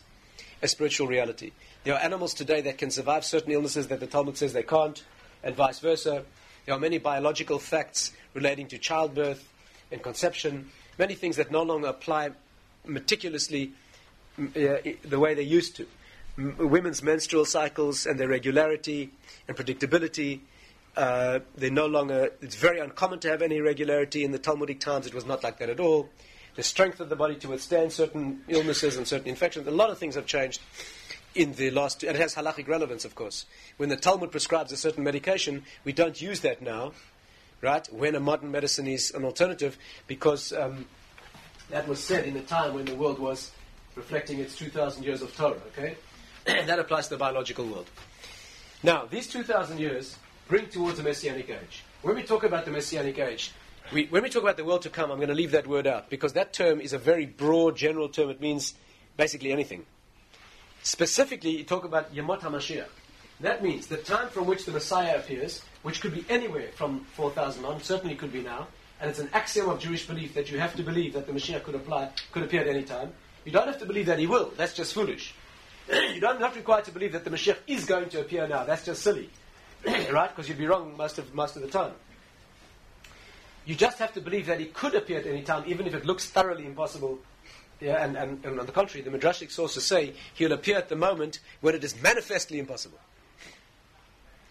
[0.62, 1.52] a spiritual reality.
[1.84, 5.04] There are animals today that can survive certain illnesses that the Talmud says they can't,
[5.43, 6.24] and vice versa.
[6.65, 9.48] There are many biological facts relating to childbirth
[9.91, 12.32] and conception, many things that no longer apply
[12.88, 13.74] meticulously
[14.39, 15.88] uh, the way they used to.
[16.38, 19.12] M- women's menstrual cycles and their regularity
[19.48, 20.41] and predictability.
[20.98, 22.32] Uh, they no longer.
[22.41, 25.08] It's very uncommon to have any irregularity in the Talmudic times.
[25.08, 26.10] It was not like that at all.
[26.56, 29.67] The strength of the body to withstand certain illnesses and certain infections.
[29.67, 30.62] A lot of things have changed
[31.36, 32.04] in the last.
[32.04, 33.45] And it has halachic relevance, of course.
[33.78, 36.93] When the Talmud prescribes a certain medication, we don't use that now,
[37.62, 37.86] right?
[37.93, 40.86] When a modern medicine is an alternative, because um,
[41.69, 43.51] that was said in a time when the world was
[43.95, 45.95] reflecting its 2,000 years of Torah, okay?
[46.45, 47.89] that applies to the biological world.
[48.84, 51.84] Now, these 2,000 years bring towards a messianic age.
[52.01, 53.51] When we talk about the messianic age,
[53.91, 55.88] we, when we talk about the world to come, I'm going to leave that word
[55.88, 58.30] out because that term is a very broad, general term.
[58.30, 58.73] It means
[59.15, 59.86] basically anything.
[60.82, 62.89] Specifically, you talk about Yemot HaMashiach.
[63.41, 67.65] That means the time from which the Messiah appears, which could be anywhere from 4,000
[67.65, 68.67] on, certainly could be now,
[69.06, 71.60] and it's an axiom of Jewish belief that you have to believe that the Messiah
[71.60, 73.13] could apply, could appear at any time.
[73.46, 74.52] You don't have to believe that he will.
[74.58, 75.36] That's just foolish.
[75.94, 78.63] you don't not required to believe that the Mashiach is going to appear now.
[78.63, 79.30] That's just silly,
[79.86, 80.30] right?
[80.30, 81.91] Because you'd be wrong most of most of the time.
[83.68, 86.04] You just have to believe that he could appear at any time, even if it
[86.04, 87.20] looks thoroughly impossible.
[87.80, 90.96] Yeah, and, and, and on the contrary, the Midrashic sources say he'll appear at the
[90.96, 92.98] moment when it is manifestly impossible.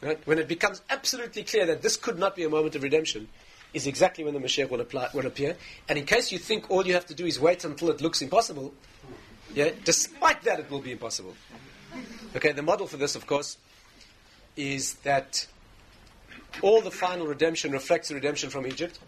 [0.01, 0.25] Right?
[0.29, 3.29] When it becomes absolutely clear that this could not be a moment of redemption,
[3.75, 5.57] is exactly when the Mashiach will, apply, will appear.
[5.89, 8.23] And in case you think all you have to do is wait until it looks
[8.23, 8.73] impossible,
[9.53, 11.35] yeah, despite that it will be impossible.
[12.37, 13.59] Okay, the model for this, of course,
[14.57, 15.47] is that
[16.63, 19.01] all the final redemption reflects the redemption from Egypt,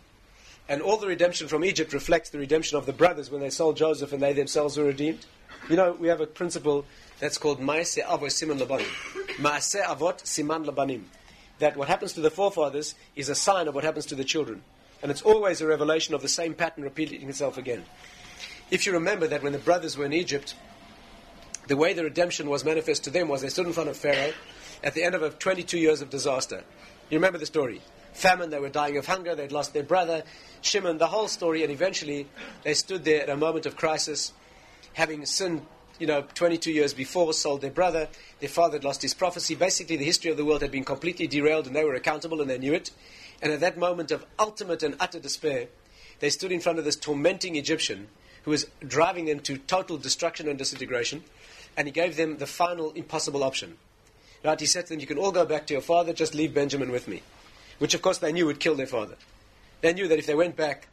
[0.69, 3.77] and all the redemption from Egypt reflects the redemption of the brothers when they sold
[3.77, 5.25] Joseph and they themselves were redeemed.
[5.71, 6.85] You know, we have a principle
[7.21, 9.37] that's called Maase Avot Siman Labanim.
[9.37, 11.05] Maase Avot Siman Labanim
[11.59, 14.63] that what happens to the forefathers is a sign of what happens to the children.
[15.03, 17.85] And it's always a revelation of the same pattern repeating itself again.
[18.71, 20.55] If you remember that when the brothers were in Egypt,
[21.69, 24.33] the way the redemption was manifest to them was they stood in front of Pharaoh
[24.83, 26.65] at the end of 22 years of disaster.
[27.11, 27.81] You remember the story?
[28.13, 30.23] Famine, they were dying of hunger, they'd lost their brother,
[30.63, 32.27] Shimon, the whole story, and eventually
[32.63, 34.33] they stood there at a moment of crisis,
[34.95, 35.67] having sinned
[35.99, 38.09] you know, 22 years before, sold their brother.
[38.41, 39.55] Their father had lost his prophecy.
[39.55, 42.51] Basically, the history of the world had been completely derailed, and they were accountable, and
[42.51, 42.91] they knew it.
[43.43, 45.69] And at that moment of ultimate and utter despair,
[46.21, 48.09] they stood in front of this tormenting Egyptian
[48.43, 51.25] who was driving them to total destruction and disintegration,
[51.77, 53.77] and he gave them the final impossible option.
[54.45, 54.59] Right?
[54.59, 56.91] He said to them, You can all go back to your father, just leave Benjamin
[56.91, 57.23] with me.
[57.79, 59.17] Which, of course, they knew would kill their father.
[59.81, 60.89] They knew that if they went back,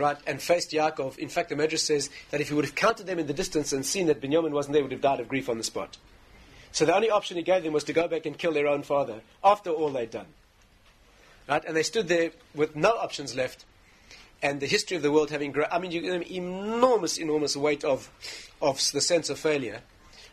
[0.00, 1.18] right, and faced Yaakov.
[1.18, 3.72] In fact, the Medrash says that if he would have counted them in the distance
[3.72, 5.98] and seen that Binyamin wasn't there, he would have died of grief on the spot.
[6.72, 8.82] So the only option he gave them was to go back and kill their own
[8.82, 10.26] father after all they'd done.
[11.48, 11.64] Right?
[11.64, 13.64] And they stood there with no options left,
[14.42, 15.68] and the history of the world having grown.
[15.70, 18.10] I mean, you an enormous, enormous weight of,
[18.62, 19.80] of the sense of failure,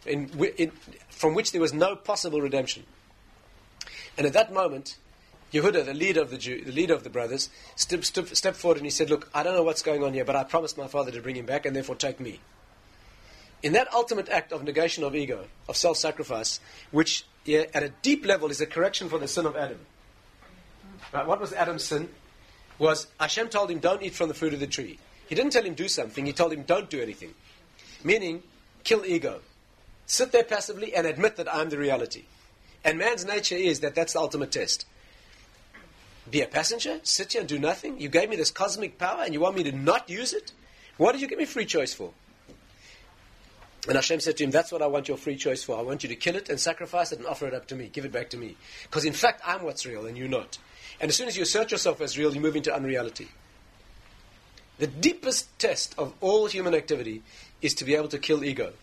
[0.06, 0.71] in, in,
[1.10, 2.84] from which there was no possible redemption.
[4.17, 4.97] And at that moment,
[5.58, 8.86] Yehuda, the leader of the Jew, the leader of the brothers, stepped, stepped forward and
[8.86, 11.12] he said, "Look, I don't know what's going on here, but I promised my father
[11.12, 12.39] to bring him back, and therefore take me."
[13.63, 16.60] In that ultimate act of negation of ego, of self-sacrifice,
[16.91, 19.80] which yeah, at a deep level is a correction for the sin of Adam.
[21.12, 22.13] Right, what was Adam's sin?
[22.78, 25.63] Was Hashem told him, "Don't eat from the fruit of the tree." He didn't tell
[25.63, 26.26] him do something.
[26.26, 27.34] He told him, "Don't do anything,"
[28.04, 28.43] meaning
[28.84, 29.41] kill ego.
[30.06, 32.26] Sit there passively and admit that I'm the reality.
[32.84, 34.86] And man's nature is that that's the ultimate test
[36.32, 38.00] be a passenger, sit here and do nothing?
[38.00, 40.52] You gave me this cosmic power and you want me to not use it?
[40.98, 42.12] What did you give me free choice for?
[43.88, 45.78] And Hashem said to him, That's what I want your free choice for.
[45.78, 47.88] I want you to kill it and sacrifice it and offer it up to me.
[47.88, 48.58] Give it back to me.
[48.84, 50.58] Because in fact, I'm what's real and you're not.
[51.00, 53.30] And as soon as you assert yourself as real, you move into unreality.
[54.80, 57.24] The deepest test of all human activity
[57.62, 58.74] is to be able to kill ego.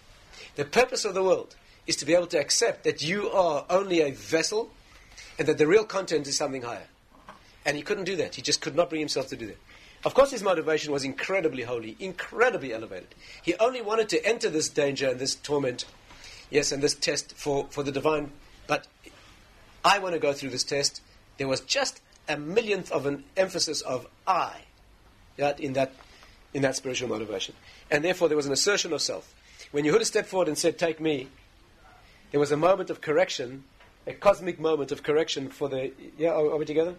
[0.57, 1.55] The purpose of the world
[1.87, 4.71] is to be able to accept that you are only a vessel
[5.39, 6.87] and that the real content is something higher.
[7.65, 8.35] And he couldn't do that.
[8.35, 9.59] He just could not bring himself to do that.
[10.05, 13.15] Of course, his motivation was incredibly holy, incredibly elevated.
[13.43, 15.87] He only wanted to enter this danger and this torment,
[16.51, 18.31] yes, and this test for, for the divine.
[18.67, 18.87] But
[19.83, 21.01] I want to go through this test.
[21.39, 24.61] There was just a millionth of an emphasis of I
[25.39, 25.93] right, in, that,
[26.53, 27.55] in that spiritual motivation.
[27.91, 29.35] And therefore, there was an assertion of self.
[29.73, 31.29] When Yehuda stepped forward and said, Take me,
[32.31, 33.65] there was a moment of correction,
[34.07, 35.93] a cosmic moment of correction for the.
[36.19, 36.95] Yeah, are, are we together?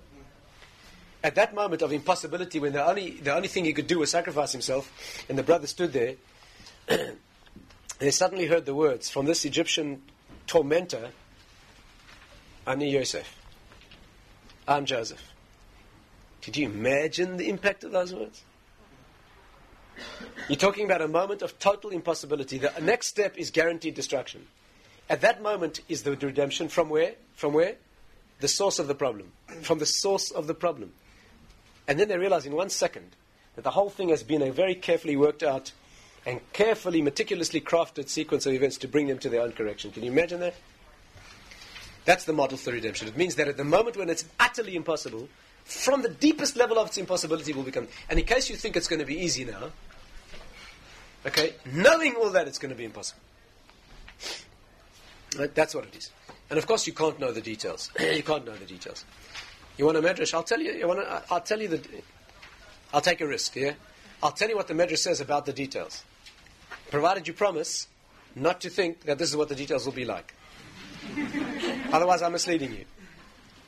[1.26, 4.12] At that moment of impossibility, when the only, the only thing he could do was
[4.12, 6.14] sacrifice himself, and the brother stood there,
[7.98, 10.04] they suddenly heard the words from this Egyptian
[10.46, 11.10] tormentor,
[12.68, 13.40] Ani Yosef.
[14.68, 15.34] I'm Joseph.
[16.42, 18.44] Did you imagine the impact of those words?
[20.48, 22.60] You're talking about a moment of total impossibility.
[22.60, 24.46] The next step is guaranteed destruction.
[25.10, 27.16] At that moment is the redemption from where?
[27.34, 27.78] From where?
[28.42, 29.32] The source of the problem.
[29.64, 30.94] From the source of the problem.
[31.88, 33.16] And then they realize in one second
[33.56, 35.72] that the whole thing has been a very carefully worked out
[36.26, 39.92] and carefully, meticulously crafted sequence of events to bring them to their own correction.
[39.92, 40.56] Can you imagine that?
[42.06, 43.08] That's the model for redemption.
[43.08, 45.28] It means that at the moment when it's utterly impossible,
[45.64, 47.88] from the deepest level of its impossibility will become.
[48.10, 49.72] And in case you think it's going to be easy now,
[51.26, 53.22] okay, knowing all that, it's going to be impossible.
[55.38, 55.54] Right?
[55.54, 56.12] That's what it is.
[56.50, 57.92] And of course, you can't know the details.
[58.00, 59.04] you can't know the details.
[59.78, 60.34] You want a medrash?
[60.34, 60.74] I'll tell you.
[60.74, 61.82] you want to, I'll tell you the.
[62.94, 63.56] I'll take a risk.
[63.56, 63.74] Yeah,
[64.24, 66.04] I'll tell you what the medrash says about the details,
[66.90, 67.88] provided you promise
[68.36, 70.34] not to think that this is what the details will be like.
[71.92, 72.86] Otherwise, I'm misleading you.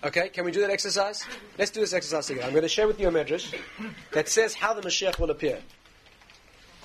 [0.03, 1.25] Okay, can we do that exercise?
[1.57, 2.45] Let's do this exercise together.
[2.45, 3.53] I'm going to share with you a medrash
[4.11, 5.59] that says how the Mashiach will appear.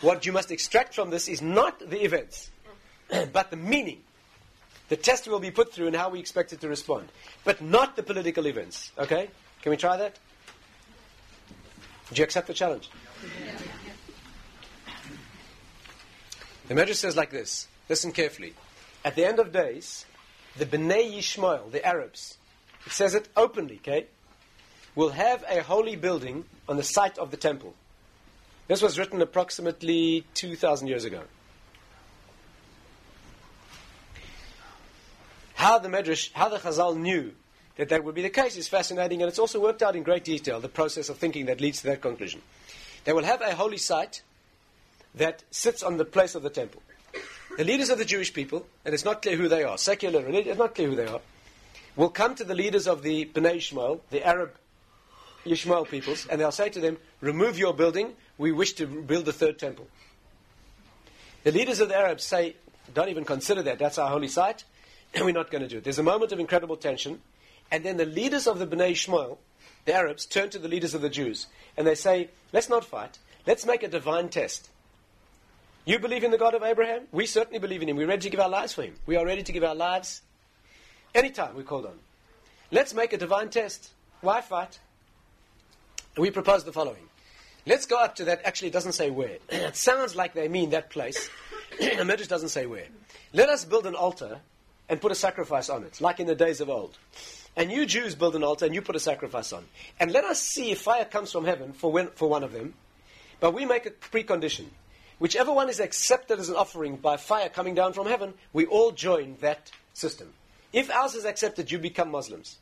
[0.01, 2.51] What you must extract from this is not the events,
[3.33, 4.01] but the meaning.
[4.93, 7.09] The test will be put through and how we expect it to respond,
[7.45, 8.93] but not the political events.
[8.99, 9.31] Okay?
[9.63, 10.19] Can we try that?
[12.11, 12.91] Do you accept the challenge?
[16.69, 17.69] The medrash says like this.
[17.89, 18.53] Listen carefully.
[19.03, 20.05] At the end of days,
[20.59, 22.37] the Bnei Yishmael, the Arabs,
[22.85, 24.09] it says it openly, okay,
[24.95, 27.73] will have a holy building on the site of the temple.
[28.69, 31.23] This was written approximately 2,000 years ago.
[35.63, 37.35] How the Medrash, how the Chazal knew
[37.77, 40.25] that that would be the case is fascinating, and it's also worked out in great
[40.25, 42.43] detail, the process of thinking that leads to that conclusion.
[43.05, 44.23] They will have a holy site
[45.15, 46.83] that sits on the place of the temple.
[47.57, 50.59] The leaders of the Jewish people, and it's not clear who they are, secular, it's
[50.59, 51.21] not clear who they are,
[51.95, 54.57] will come to the leaders of the Bnei Ishmael, the Arab
[55.45, 59.33] Ishmael peoples, and they'll say to them, Remove your building, we wish to build the
[59.33, 59.87] third temple.
[61.45, 62.57] The leaders of the Arabs say,
[62.93, 64.65] Don't even consider that, that's our holy site,
[65.15, 65.85] and we're not going to do it.
[65.85, 67.21] There's a moment of incredible tension,
[67.71, 69.39] and then the leaders of the Bnei Ishmael,
[69.85, 71.47] the Arabs, turn to the leaders of the Jews,
[71.77, 74.69] and they say, Let's not fight, let's make a divine test.
[75.85, 77.09] You believe in the God of Abraham?
[77.11, 77.97] We certainly believe in him.
[77.97, 78.95] We're ready to give our lives for him.
[79.05, 80.23] We are ready to give our lives
[81.13, 81.99] anytime we're called on.
[82.71, 83.91] Let's make a divine test.
[84.21, 84.79] Why fight?
[86.17, 87.09] we propose the following.
[87.67, 88.43] Let's go up to that.
[88.45, 89.39] Actually, it doesn't say where.
[89.49, 91.31] it sounds like they mean that place.
[91.79, 92.87] the Midrash doesn't say where.
[93.33, 94.41] Let us build an altar
[94.89, 96.99] and put a sacrifice on it, like in the days of old.
[97.57, 99.65] And you Jews build an altar and you put a sacrifice on.
[100.01, 102.75] And let us see if fire comes from heaven for, when, for one of them.
[103.41, 104.67] But we make a precondition.
[105.19, 108.91] Whichever one is accepted as an offering by fire coming down from heaven, we all
[108.91, 110.33] join that system.
[110.73, 112.59] If ours is accepted, you become Muslims.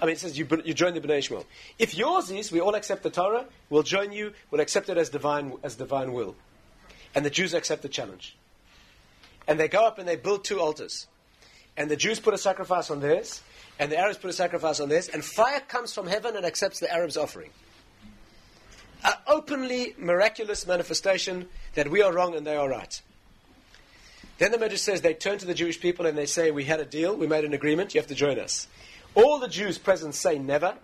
[0.00, 1.46] I mean, it says you, you join the Bnei Ishmael.
[1.78, 5.08] If yours is, we all accept the Torah, we'll join you, we'll accept it as
[5.08, 6.36] divine, as divine will.
[7.14, 8.36] And the Jews accept the challenge.
[9.46, 11.06] And they go up and they build two altars.
[11.76, 13.42] And the Jews put a sacrifice on theirs,
[13.78, 16.80] and the Arabs put a sacrifice on theirs, and fire comes from heaven and accepts
[16.80, 17.50] the Arabs' offering
[19.04, 23.00] an openly miraculous manifestation that we are wrong and they are right.
[24.38, 26.80] Then the Midrash says they turn to the Jewish people and they say, We had
[26.80, 28.66] a deal, we made an agreement, you have to join us.
[29.14, 30.74] All the Jews present say never.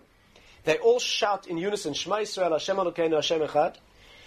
[0.64, 3.76] They all shout in unison, Shema Yisrael, Hashem Elokeinu, Hashem Echad.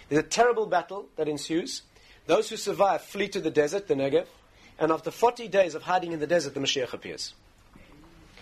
[0.08, 1.82] There's a terrible battle that ensues.
[2.26, 4.26] Those who survive flee to the desert, the Negev,
[4.78, 7.34] and after 40 days of hiding in the desert, the Mashiach appears.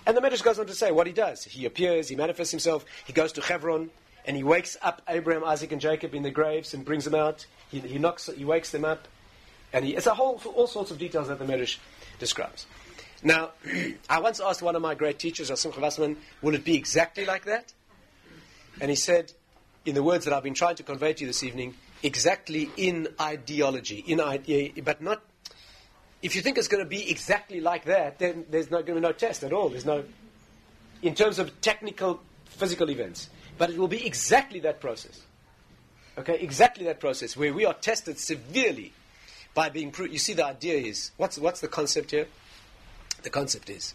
[0.07, 1.45] And the Midrash goes on to say what he does.
[1.45, 3.91] He appears, he manifests himself, he goes to Hebron,
[4.25, 7.47] and he wakes up Abraham, Isaac, and Jacob in the graves and brings them out.
[7.71, 9.09] He, he knocks, he wakes them up,
[9.73, 11.79] and he, it's a whole all sorts of details that the Medrash
[12.19, 12.67] describes.
[13.23, 13.51] Now,
[14.11, 17.45] I once asked one of my great teachers, Simcha Wasserman, will it be exactly like
[17.45, 17.73] that?
[18.81, 19.33] And he said,
[19.85, 23.09] in the words that I've been trying to convey to you this evening, exactly in
[23.21, 25.23] ideology, in idea, but not.
[26.23, 29.01] If you think it's going to be exactly like that, then there's not going to
[29.01, 29.69] be no test at all.
[29.69, 30.05] There's no,
[31.03, 33.29] in terms of technical, physical events.
[33.59, 35.21] But it will be exactly that process.
[36.17, 38.93] Okay, exactly that process where we are tested severely
[39.55, 40.13] by being proved.
[40.13, 42.29] You see, the idea is what's, what's the concept here?
[43.23, 43.95] The concept is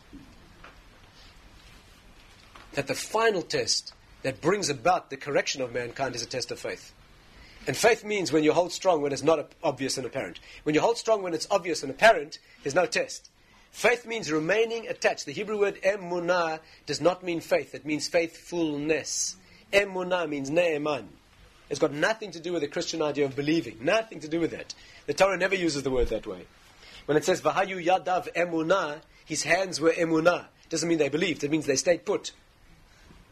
[2.74, 6.60] that the final test that brings about the correction of mankind is a test of
[6.60, 6.94] faith.
[7.68, 10.40] And faith means when you hold strong when it's not obvious and apparent.
[10.64, 13.30] When you hold strong when it's obvious and apparent, there's no test.
[13.72, 15.26] Faith means remaining attached.
[15.26, 19.36] The Hebrew word emunah does not mean faith, it means faithfulness.
[19.74, 21.08] Emunah means ne'eman.
[21.70, 23.78] It's got nothing to do with the Christian idea of believing.
[23.82, 24.74] Nothing to do with that.
[25.06, 26.46] The Torah never uses the word that way.
[27.06, 30.46] When it says Vahayu Yadav Emunah, his hands were Emunah.
[30.64, 31.44] It doesn't mean they believed.
[31.44, 32.32] It means they stayed put.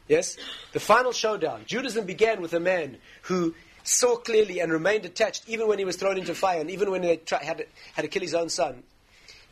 [0.10, 0.36] Yes?
[0.74, 1.64] The final showdown.
[1.66, 3.56] Judaism began with a man who
[3.88, 7.04] saw clearly and remained attached even when he was thrown into fire and even when
[7.04, 8.84] he had, had, had to kill his own son.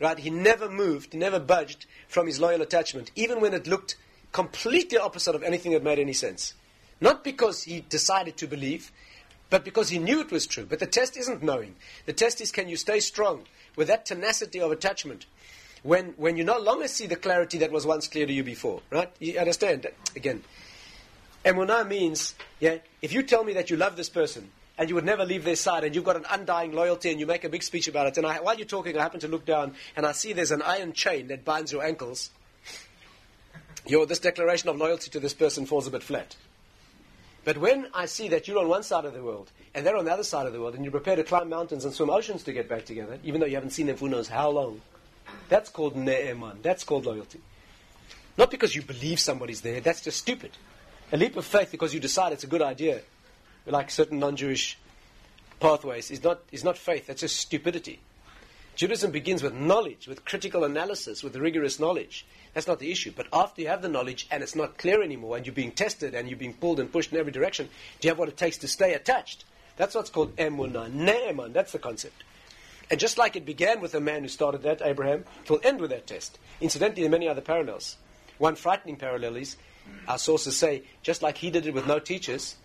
[0.00, 0.18] Right?
[0.18, 3.96] He never moved, never budged from his loyal attachment, even when it looked
[4.32, 6.54] completely opposite of anything that made any sense.
[7.00, 8.90] Not because he decided to believe,
[9.50, 10.66] but because he knew it was true.
[10.66, 11.76] But the test isn't knowing.
[12.06, 13.44] The test is can you stay strong
[13.76, 15.26] with that tenacity of attachment
[15.84, 18.80] when, when you no longer see the clarity that was once clear to you before.
[18.90, 19.10] Right?
[19.20, 19.86] You understand?
[20.16, 20.42] Again,
[21.44, 25.04] emunah means, yeah, if you tell me that you love this person, and you would
[25.04, 27.62] never leave their side, and you've got an undying loyalty, and you make a big
[27.62, 28.16] speech about it.
[28.18, 30.62] And I, while you're talking, I happen to look down, and I see there's an
[30.62, 32.30] iron chain that binds your ankles.
[33.86, 36.36] Your, this declaration of loyalty to this person falls a bit flat.
[37.44, 40.06] But when I see that you're on one side of the world, and they're on
[40.06, 42.42] the other side of the world, and you're prepared to climb mountains and swim oceans
[42.44, 44.80] to get back together, even though you haven't seen them for who knows how long,
[45.48, 46.62] that's called ne'eman.
[46.62, 47.40] That's called loyalty.
[48.36, 50.52] Not because you believe somebody's there, that's just stupid.
[51.14, 53.00] A leap of faith because you decide it's a good idea,
[53.66, 54.76] like certain non Jewish
[55.60, 58.00] pathways, is not, is not faith, that's just stupidity.
[58.74, 62.26] Judaism begins with knowledge, with critical analysis, with rigorous knowledge.
[62.52, 63.12] That's not the issue.
[63.14, 66.16] But after you have the knowledge and it's not clear anymore, and you're being tested
[66.16, 67.68] and you're being pulled and pushed in every direction,
[68.00, 69.44] do you have what it takes to stay attached?
[69.76, 71.52] That's what's called emunah, ne'eman.
[71.52, 72.24] That's the concept.
[72.90, 75.80] And just like it began with the man who started that, Abraham, it will end
[75.80, 76.40] with that test.
[76.60, 77.98] Incidentally, there are many other parallels.
[78.38, 79.56] One frightening parallel is,
[80.06, 82.56] our sources say, just like he did it with no teachers,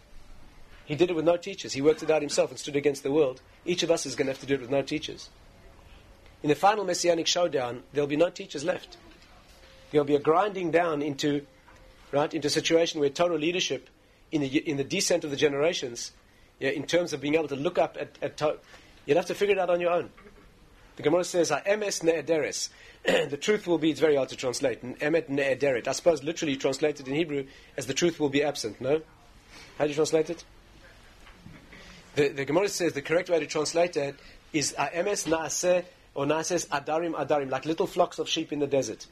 [0.86, 1.74] he did it with no teachers.
[1.74, 3.42] He worked it out himself and stood against the world.
[3.66, 5.30] Each of us is going to have to do it with no teachers.
[6.42, 8.98] In the final messianic showdown, there'll be no teachers left.
[9.92, 11.46] There'll be a grinding down into,
[12.12, 13.90] right, into a situation where total leadership
[14.32, 16.12] in the, in the descent of the generations,
[16.60, 18.42] yeah, in terms of being able to look up at, at
[19.06, 20.10] you'll have to figure it out on your own.
[20.96, 22.70] The Gemara says, I "Emes ne'ederes."
[23.30, 23.91] the truth will be.
[23.91, 24.84] It's very hard to translate.
[25.00, 25.88] Emet ne'ederet.
[25.88, 27.45] I suppose literally translated in Hebrew
[27.78, 28.82] as the truth will be absent.
[28.82, 29.02] No,
[29.78, 30.43] how do you translate it?
[32.16, 34.16] The, the Gemara says the correct way to translate it
[34.52, 39.06] is "Emes naaseh" or "Naases adarim adarim," like little flocks of sheep in the desert,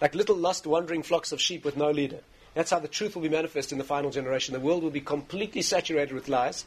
[0.00, 2.20] like little lost wandering flocks of sheep with no leader.
[2.54, 4.52] That's how the truth will be manifest in the final generation.
[4.52, 6.66] The world will be completely saturated with lies,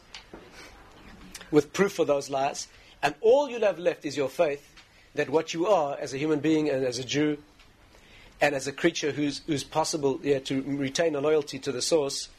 [1.51, 2.67] with proof for those lies,
[3.01, 4.74] and all you'll have left is your faith
[5.16, 7.38] that what you are as a human being and as a Jew
[8.41, 12.30] and as a creature who's, who's possible yeah, to retain a loyalty to the source,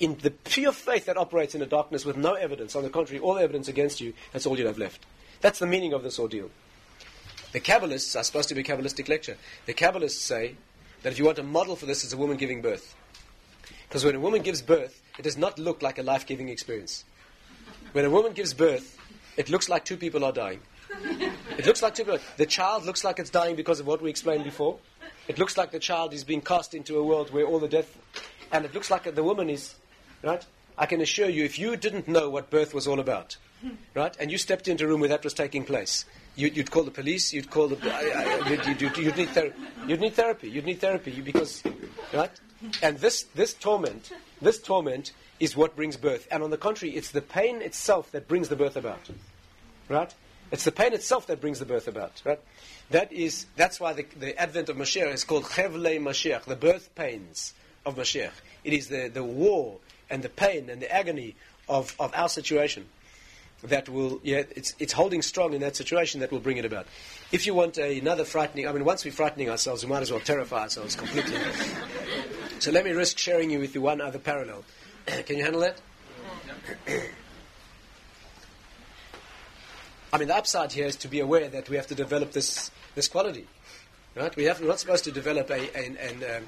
[0.00, 3.20] in the pure faith that operates in the darkness with no evidence, on the contrary,
[3.20, 5.06] all evidence against you, that's all you'll have left.
[5.40, 6.50] That's the meaning of this ordeal.
[7.52, 9.36] The Kabbalists are supposed to be a Kabbalistic lecture.
[9.66, 10.56] The Kabbalists say
[11.02, 12.96] that if you want a model for this, it's a woman giving birth.
[13.86, 17.04] Because when a woman gives birth, it does not look like a life giving experience.
[17.92, 18.98] When a woman gives birth,
[19.36, 20.60] it looks like two people are dying.
[21.56, 22.18] It looks like people.
[22.36, 24.78] The child looks like it's dying because of what we explained before.
[25.28, 27.96] It looks like the child is being cast into a world where all the death,
[28.52, 29.74] and it looks like the woman is,
[30.22, 30.44] right?
[30.76, 33.36] I can assure you, if you didn't know what birth was all about,
[33.94, 36.04] right, and you stepped into a room where that was taking place,
[36.36, 37.76] you, would call the police, you'd call the,
[38.48, 39.54] you'd, you'd, you'd, need ther-
[39.86, 41.62] you'd need therapy, you'd need therapy because,
[42.12, 42.32] right?
[42.82, 44.10] And this, this torment,
[44.42, 46.26] this torment is what brings birth.
[46.30, 49.00] And on the contrary, it's the pain itself that brings the birth about.
[49.88, 50.14] Right?
[50.54, 52.22] It's the pain itself that brings the birth about.
[52.24, 52.38] Right?
[52.90, 56.94] That is, that's why the, the advent of Mashiach is called Chevlei Mashiach, the birth
[56.94, 58.30] pains of Mashiach.
[58.62, 59.78] It is the, the war
[60.08, 61.34] and the pain and the agony
[61.68, 62.86] of, of our situation
[63.64, 66.86] that will, yeah, it's, it's holding strong in that situation that will bring it about.
[67.32, 70.12] If you want a, another frightening, I mean, once we're frightening ourselves, we might as
[70.12, 71.36] well terrify ourselves completely.
[72.60, 74.62] so let me risk sharing you with you one other parallel.
[75.26, 75.80] Can you handle that?
[80.14, 82.70] I mean, the upside here is to be aware that we have to develop this,
[82.94, 83.48] this quality.
[84.14, 84.34] Right?
[84.36, 86.44] We have, we're not supposed to develop a, um,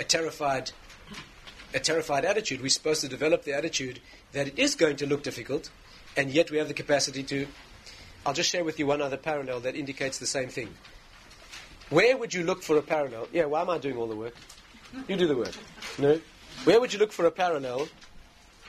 [0.00, 0.70] a terrified
[1.74, 2.62] a terrified attitude.
[2.62, 4.00] We're supposed to develop the attitude
[4.32, 5.68] that it is going to look difficult,
[6.16, 7.46] and yet we have the capacity to.
[8.24, 10.70] I'll just share with you one other parallel that indicates the same thing.
[11.90, 13.28] Where would you look for a parallel?
[13.34, 14.34] Yeah, why am I doing all the work?
[15.08, 15.52] You do the work.
[15.98, 16.18] No?
[16.64, 17.86] Where would you look for a parallel?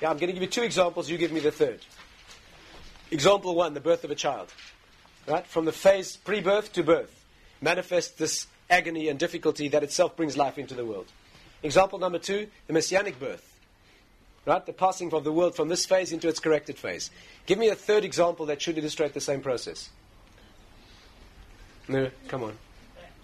[0.01, 1.79] Yeah, I'm going to give you two examples, you give me the third.
[3.11, 4.53] Example one, the birth of a child.
[5.27, 5.45] Right?
[5.45, 7.23] From the phase pre birth to birth,
[7.61, 11.11] manifests this agony and difficulty that itself brings life into the world.
[11.61, 13.47] Example number two, the messianic birth.
[14.45, 14.65] Right?
[14.65, 17.11] The passing of the world from this phase into its corrected phase.
[17.45, 19.89] Give me a third example that should illustrate the same process.
[21.87, 22.57] No, come on.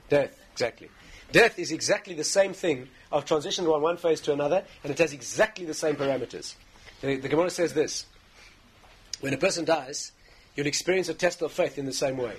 [0.10, 0.90] Death, exactly.
[1.32, 4.98] Death is exactly the same thing of transition from one phase to another, and it
[5.00, 6.56] has exactly the same parameters.
[7.02, 8.06] The, the Gemara says this
[9.22, 10.12] when a person dies,
[10.56, 12.36] you'll experience a test of faith in the same way.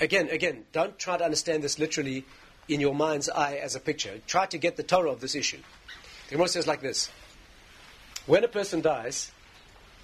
[0.00, 2.24] Again, again, don't try to understand this literally
[2.68, 4.20] in your mind's eye as a picture.
[4.26, 5.58] Try to get the Torah of this issue.
[6.28, 7.10] The Gemara says like this
[8.26, 9.32] When a person dies,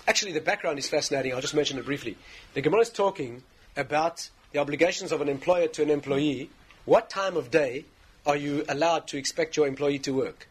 [0.07, 2.17] actually the background is fascinating, I'll just mention it briefly.
[2.55, 3.43] The Gemara is talking
[3.77, 6.51] about the obligations of an employer to an employee.
[6.85, 7.85] What time of day
[8.25, 10.49] are you allowed to expect your employee to work?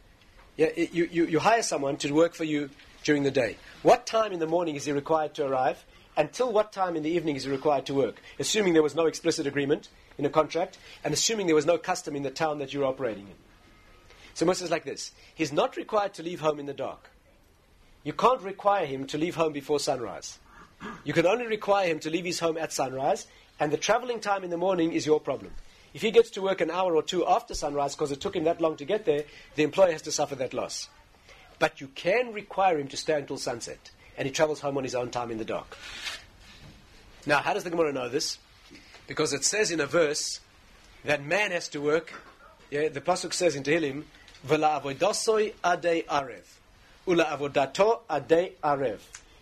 [0.58, 2.70] Yeah, you, you, you hire someone to work for you
[3.04, 3.58] during the day.
[3.84, 5.84] What time in the morning is he required to arrive?
[6.16, 8.22] Until what time in the evening is he required to work?
[8.38, 12.16] Assuming there was no explicit agreement in a contract, and assuming there was no custom
[12.16, 13.34] in the town that you're operating in.
[14.36, 15.12] So Moses is like this.
[15.34, 17.10] He's not required to leave home in the dark.
[18.04, 20.38] you can't require him to leave home before sunrise.
[21.04, 23.26] You can only require him to leave his home at sunrise,
[23.60, 25.54] and the traveling time in the morning is your problem.
[25.94, 28.44] If he gets to work an hour or two after sunrise because it took him
[28.46, 29.24] that long to get there,
[29.56, 30.88] the employer has to suffer that loss.
[31.62, 34.96] But you can require him to stay until sunset, and he travels home on his
[34.96, 35.78] own time in the dark.
[37.28, 38.40] Now, how does the Gemara know this?
[39.06, 40.40] Because it says in a verse
[41.06, 42.14] that man has to work.
[42.72, 44.06] Yeah, the pasuk says in Tehillim,
[44.48, 46.48] "V'la avodasoy adei arev,
[47.06, 49.00] ula avodato arev."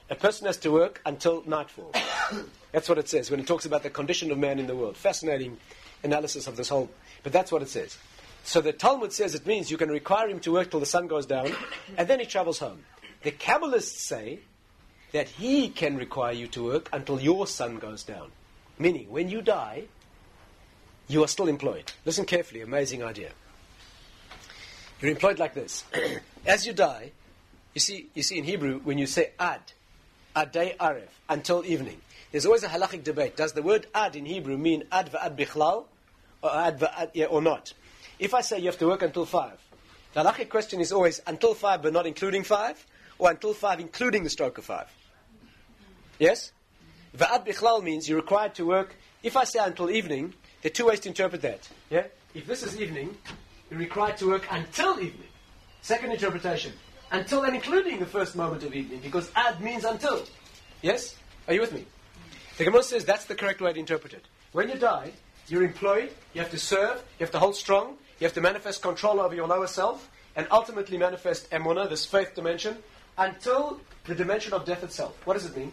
[0.10, 1.94] A person has to work until nightfall.
[2.74, 4.98] that's what it says when it talks about the condition of man in the world.
[4.98, 5.58] Fascinating
[6.04, 6.90] analysis of this whole.
[7.24, 7.98] But that's what it says.
[8.50, 11.06] So the Talmud says it means you can require him to work till the sun
[11.06, 11.52] goes down,
[11.96, 12.84] and then he travels home.
[13.22, 14.40] The Kabbalists say
[15.12, 18.32] that he can require you to work until your sun goes down.
[18.80, 19.84] Meaning, when you die,
[21.08, 21.92] you are still employed.
[22.06, 23.34] Listen carefully, amazing idea.
[25.00, 25.84] You're employed like this.
[26.48, 27.12] As you die,
[27.76, 29.62] you see, you see in Hebrew, when you say ad,
[30.36, 33.38] adai aref, until evening, there's always a halachic debate.
[33.38, 35.86] Does the word ad in Hebrew mean ad va'ad bichlal,
[36.42, 37.74] or ad va'ad, yeah, or not?
[38.20, 39.58] If I say you have to work until five,
[40.14, 42.86] the halachic question is always until five but not including five,
[43.18, 44.88] or until five including the stroke of five.
[46.20, 46.52] Yes?
[47.18, 50.86] Va'ad bichlal means you're required to work, if I say until evening, there are two
[50.88, 51.68] ways to interpret that.
[51.90, 52.08] Yeah?
[52.34, 53.18] If this is evening,
[53.70, 55.28] you're required to work until evening.
[55.82, 56.74] Second interpretation.
[57.12, 60.26] Until and including the first moment of evening, because ad means until.
[60.82, 61.16] Yes?
[61.48, 61.86] Are you with me?
[62.58, 64.26] The Gemara says that's the correct way to interpret it.
[64.52, 65.14] When you die,
[65.48, 68.82] you're employed, you have to serve, you have to hold strong, you have to manifest
[68.82, 72.78] control over your lower self, and ultimately manifest emuna, this faith dimension,
[73.18, 75.16] until the dimension of death itself.
[75.26, 75.72] What does it mean?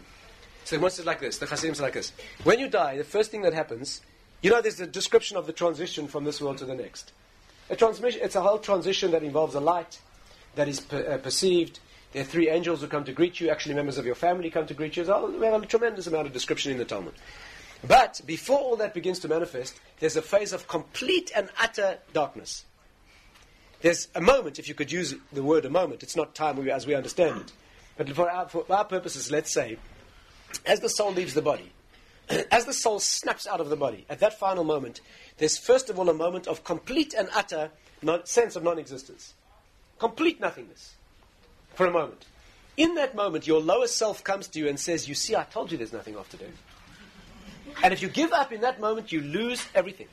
[0.63, 2.11] So Gemara says like this, the Chassidim says like this.
[2.43, 4.01] When you die, the first thing that happens,
[4.41, 7.13] you know there's a description of the transition from this world to the next.
[7.69, 9.99] A transmission, it's a whole transition that involves a light
[10.55, 11.79] that is per, uh, perceived.
[12.13, 13.49] There are three angels who come to greet you.
[13.49, 15.03] Actually, members of your family come to greet you.
[15.03, 17.13] We have a tremendous amount of description in the Talmud.
[17.85, 22.65] But before all that begins to manifest, there's a phase of complete and utter darkness.
[23.81, 26.87] There's a moment, if you could use the word a moment, it's not time as
[26.87, 27.53] we understand it.
[27.95, 29.77] But for our, for our purposes, let's say,
[30.65, 31.71] as the soul leaves the body,
[32.51, 35.01] as the soul snaps out of the body, at that final moment,
[35.37, 37.71] there's first of all a moment of complete and utter
[38.01, 39.33] non- sense of non existence.
[39.99, 40.95] Complete nothingness.
[41.75, 42.25] For a moment.
[42.75, 45.71] In that moment, your lower self comes to you and says, You see, I told
[45.71, 46.45] you there's nothing to do.
[47.83, 50.07] And if you give up in that moment, you lose everything.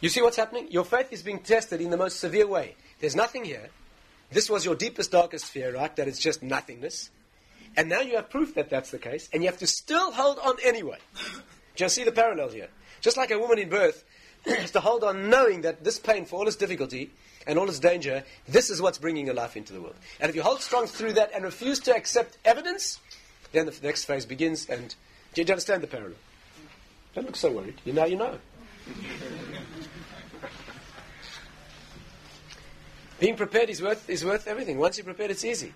[0.00, 0.70] You see what's happening?
[0.70, 2.76] Your faith is being tested in the most severe way.
[3.00, 3.70] There's nothing here.
[4.30, 5.94] This was your deepest, darkest fear, right?
[5.96, 7.10] That it's just nothingness.
[7.76, 10.38] And now you have proof that that's the case, and you have to still hold
[10.38, 10.98] on anyway.
[11.76, 12.68] Do you see the parallel here?
[13.00, 14.04] Just like a woman in birth
[14.46, 17.10] has to hold on knowing that this pain, for all its difficulty
[17.46, 19.96] and all its danger, this is what's bringing a life into the world.
[20.20, 22.98] And if you hold strong through that and refuse to accept evidence,
[23.52, 24.66] then the next phase begins.
[24.68, 24.94] And
[25.34, 26.18] do you understand the parallel?
[27.14, 27.80] Don't look so worried.
[27.84, 28.38] You know, you know.
[33.20, 34.78] Being prepared is worth, is worth everything.
[34.78, 35.72] Once you're prepared, it's easy.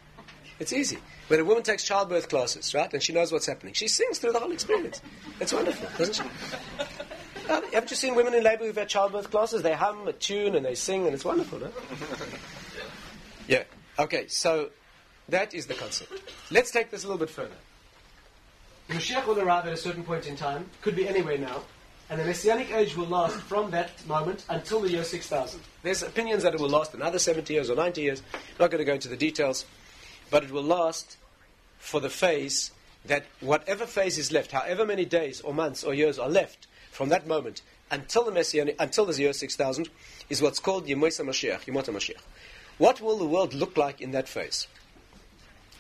[0.61, 0.99] It's easy.
[1.27, 4.33] When a woman takes childbirth classes, right, and she knows what's happening, she sings through
[4.33, 5.01] the whole experience.
[5.41, 6.23] It's wonderful, doesn't she?
[7.49, 9.63] Uh, haven't you seen women in labour who've had childbirth classes?
[9.63, 11.71] They hum a tune and they sing, and it's wonderful, no?
[13.49, 13.65] yeah.
[13.99, 14.71] Okay, so
[15.29, 16.13] that is the concept.
[16.53, 17.57] Let's take this a little bit further.
[18.93, 21.63] Mashiach will arrive at a certain point in time, could be anywhere now,
[22.11, 25.61] and the Messianic age will last from that moment until the year 6000.
[25.83, 28.23] There's opinions that it will last another 70 years or 90 years.
[28.35, 29.65] I'm not going to go into the details,
[30.31, 31.17] but it will last
[31.79, 32.71] for the phase
[33.07, 37.09] that whatever phase is left, however many days or months or years are left from
[37.09, 39.89] that moment until the Messianic, until the year 6000,
[40.29, 42.21] is what's called Yemoisa Mashiach, Yemota Mashiach.
[42.79, 44.67] What will the world look like in that phase?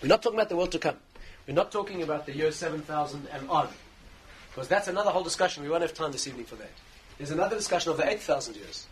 [0.01, 0.97] We're not talking about the world to come.
[1.47, 3.69] We're not talking about the year 7000 and on.
[4.51, 5.63] Because that's another whole discussion.
[5.63, 6.71] We won't have time this evening for that.
[7.19, 8.87] There's another discussion of the 8,000 years.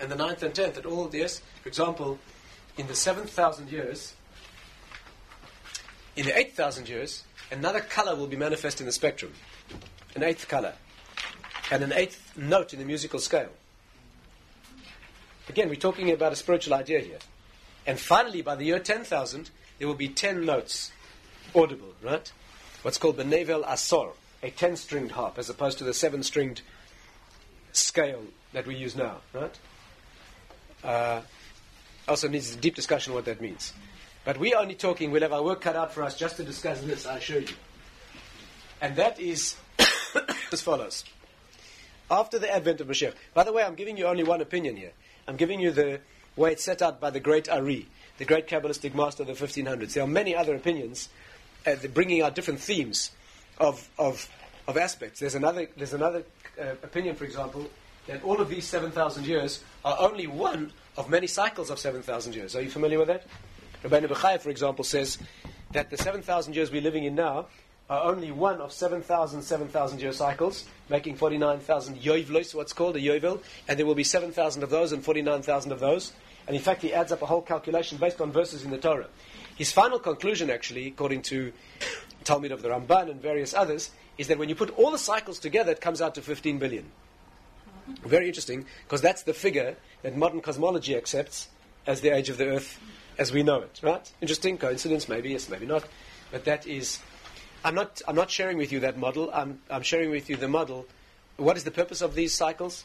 [0.00, 1.40] And the 9th and 10th, at all years.
[1.62, 2.18] For example,
[2.76, 4.14] in the 7,000 years,
[6.16, 9.32] in the 8,000 years, another color will be manifest in the spectrum.
[10.14, 10.74] An eighth color.
[11.70, 13.50] And an eighth note in the musical scale.
[15.48, 17.18] Again, we're talking about a spiritual idea here.
[17.86, 20.92] And finally, by the year 10,000, there will be 10 notes
[21.54, 22.30] audible, right?
[22.82, 26.62] What's called the Nevel Asor, a 10 stringed harp, as opposed to the 7 stringed
[27.72, 28.22] scale
[28.52, 29.58] that we use now, right?
[30.82, 31.20] Uh,
[32.06, 33.72] also needs a deep discussion what that means.
[34.24, 36.80] But we're only talking, we'll have our work cut out for us just to discuss
[36.80, 37.54] this, I assure you.
[38.80, 39.56] And that is
[40.52, 41.04] as follows.
[42.10, 44.92] After the advent of Mashiach, by the way, I'm giving you only one opinion here.
[45.26, 46.00] I'm giving you the
[46.36, 47.88] way it's set out by the great Ari.
[48.18, 49.94] the great Kabbalistic master of the 1500s.
[49.94, 51.08] There are many other opinions
[51.66, 53.10] uh, bringing out different themes
[53.58, 54.28] of, of,
[54.66, 55.20] of aspects.
[55.20, 56.24] There's another, there's another
[56.60, 57.68] uh, opinion, for example,
[58.06, 62.54] that all of these 7,000 years are only one of many cycles of 7,000 years.
[62.54, 63.26] Are you familiar with that?
[63.82, 65.18] Rabbeinu Bechaya, for example, says
[65.72, 67.46] that the 7,000 years we're living in now
[67.90, 73.42] are only one of 7,000 7,000 year cycles, making 49,000 yovlos, what's called a yovel,
[73.68, 76.12] and there will be 7,000 of those and 49,000 of those.
[76.46, 79.08] And in fact, he adds up a whole calculation based on verses in the Torah.
[79.56, 81.52] His final conclusion, actually, according to
[82.24, 85.38] Talmud of the Ramban and various others, is that when you put all the cycles
[85.38, 86.90] together, it comes out to 15 billion.
[88.04, 91.48] Very interesting, because that's the figure that modern cosmology accepts
[91.86, 92.80] as the age of the Earth
[93.18, 93.80] as we know it.
[93.82, 94.10] Right?
[94.20, 95.84] Interesting coincidence, maybe yes, maybe not,
[96.32, 97.00] but that is.
[97.64, 98.02] I'm not.
[98.08, 99.30] I'm not sharing with you that model.
[99.32, 99.60] I'm.
[99.70, 100.86] I'm sharing with you the model.
[101.36, 102.84] What is the purpose of these cycles?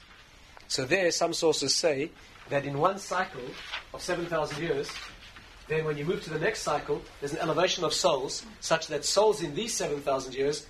[0.67, 2.11] So there, some sources say
[2.49, 3.41] that in one cycle
[3.93, 4.89] of 7,000 years,
[5.69, 9.05] then when you move to the next cycle, there's an elevation of souls, such that
[9.05, 10.65] souls in these 7,000 years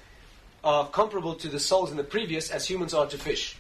[0.64, 3.56] are comparable to the souls in the previous as humans are to fish.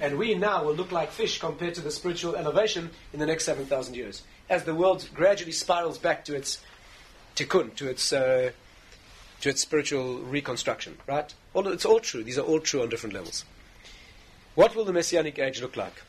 [0.00, 3.44] And we now will look like fish compared to the spiritual elevation in the next
[3.44, 4.22] 7,000 years.
[4.48, 6.60] As the world gradually spirals back to its
[7.34, 8.52] tikkun, to its, uh,
[9.40, 11.32] to its spiritual reconstruction, right?
[11.54, 12.22] It's all true.
[12.22, 13.44] These are all true on different levels.
[14.54, 16.02] What will the Messianic age look like?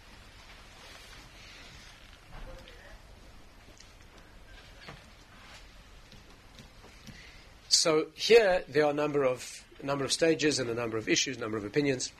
[7.82, 11.10] So here there are a number of a number of stages and a number of
[11.10, 12.12] issues, a number of opinions.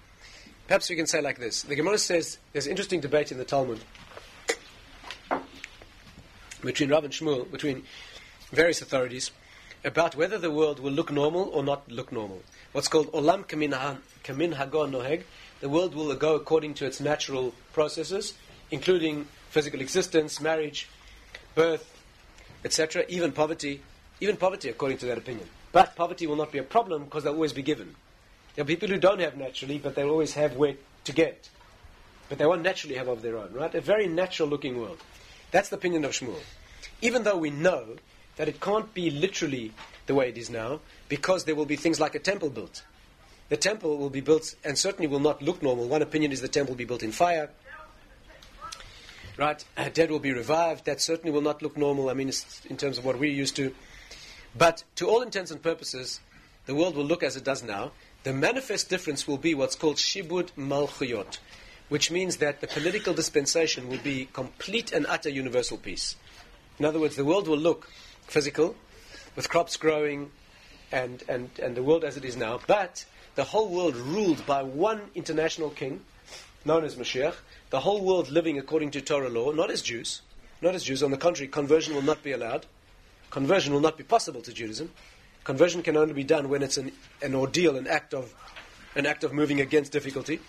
[0.66, 3.80] Perhaps we can say like this: the Gemara says there's interesting debate in the Talmud
[6.64, 7.84] between Rav and Shmuel, between
[8.52, 9.30] various authorities,
[9.86, 12.42] about whether the world will look normal or not look normal.
[12.72, 15.26] What's called olam kamin hagon noheg.
[15.60, 18.34] The world will go according to its natural processes,
[18.72, 20.90] including physical existence, marriage,
[21.54, 22.04] birth,
[22.66, 23.84] etc., even poverty,
[24.22, 25.48] even poverty, according to that opinion.
[25.72, 27.96] But poverty will not be a problem because they'll always be given.
[28.56, 31.50] There are people who don't have naturally, but they'll always have where to get.
[32.30, 33.74] But they won't naturally have of their own, right?
[33.76, 35.00] A very natural looking world.
[35.52, 36.40] That's the opinion of Shmuel.
[37.02, 37.98] Even though we know
[38.38, 39.74] that it can't be literally
[40.06, 42.84] the way it is now, because there will be things like a temple built.
[43.50, 45.88] The temple will be built and certainly will not look normal.
[45.88, 47.50] One opinion is the temple will be built in fire.
[49.38, 49.64] Right?
[49.94, 50.86] Dead will be revived.
[50.86, 52.10] That certainly will not look normal.
[52.10, 52.32] I mean,
[52.70, 53.74] in terms of what we're used to.
[54.56, 56.20] But to all intents and purposes,
[56.66, 57.92] the world will look as it does now.
[58.24, 61.40] The manifest difference will be what's called shibud malchuyot,
[61.90, 66.16] which means that the political dispensation will be complete and utter universal peace.
[66.80, 67.90] In other words, the world will look
[68.28, 68.76] physical,
[69.36, 70.32] with crops growing,
[70.92, 74.62] and, and, and the world as it is now, but the whole world ruled by
[74.62, 76.02] one international king,
[76.66, 77.36] known as Mashiach,
[77.70, 80.22] the whole world living according to Torah law, not as Jews,
[80.62, 81.02] not as Jews.
[81.02, 82.66] On the contrary, conversion will not be allowed.
[83.32, 84.92] Conversion will not be possible to Judaism.
[85.44, 88.34] Conversion can only be done when it's an, an ordeal, an act of
[88.94, 90.40] an act of moving against difficulty.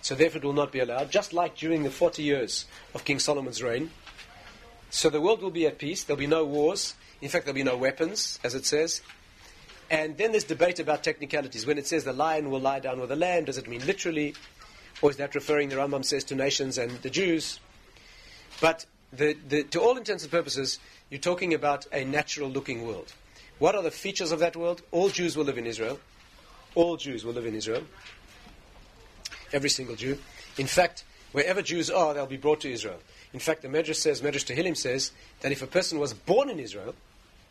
[0.00, 3.18] So therefore it will not be allowed, just like during the 40 years of King
[3.18, 3.90] Solomon's reign.
[4.90, 7.64] So the world will be at peace, there'll be no wars, in fact there'll be
[7.64, 9.02] no weapons, as it says.
[9.90, 11.66] And then there's debate about technicalities.
[11.66, 14.34] When it says the lion will lie down with the lamb, does it mean literally?
[15.02, 17.58] Or is that referring, the Rambam says, to nations and the Jews?
[18.60, 18.86] But
[19.16, 20.78] the, the, to all intents and purposes,
[21.10, 23.12] you're talking about a natural looking world.
[23.58, 24.82] What are the features of that world?
[24.90, 26.00] All Jews will live in Israel.
[26.74, 27.84] All Jews will live in Israel.
[29.52, 30.18] Every single Jew.
[30.58, 32.98] In fact, wherever Jews are, they'll be brought to Israel.
[33.32, 36.58] In fact, the Medrash says, Medrash Tehillim says, that if a person was born in
[36.58, 36.94] Israel,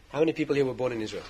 [0.09, 1.24] how many people here were born in Israel?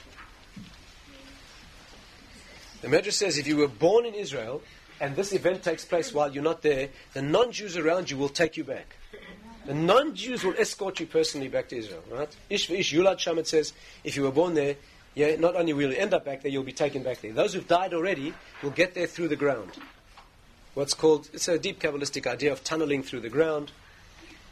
[2.81, 4.61] The Medrash says if you were born in Israel
[4.99, 8.29] and this event takes place while you're not there, the non Jews around you will
[8.29, 8.97] take you back.
[9.66, 12.36] The non-Jews will escort you personally back to Israel, right?
[12.49, 14.76] Ish ish yulad shamet says, if you were born there,
[15.16, 17.32] yeah, not only will you end up back there, you'll be taken back there.
[17.32, 19.72] Those who've died already will get there through the ground.
[20.74, 23.72] What's called, it's a deep Kabbalistic idea of tunneling through the ground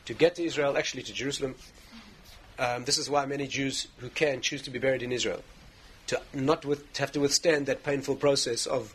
[0.05, 1.55] to get to Israel, actually to Jerusalem.
[2.59, 5.43] Um, this is why many Jews who can choose to be buried in Israel,
[6.07, 8.93] to not with, to have to withstand that painful process of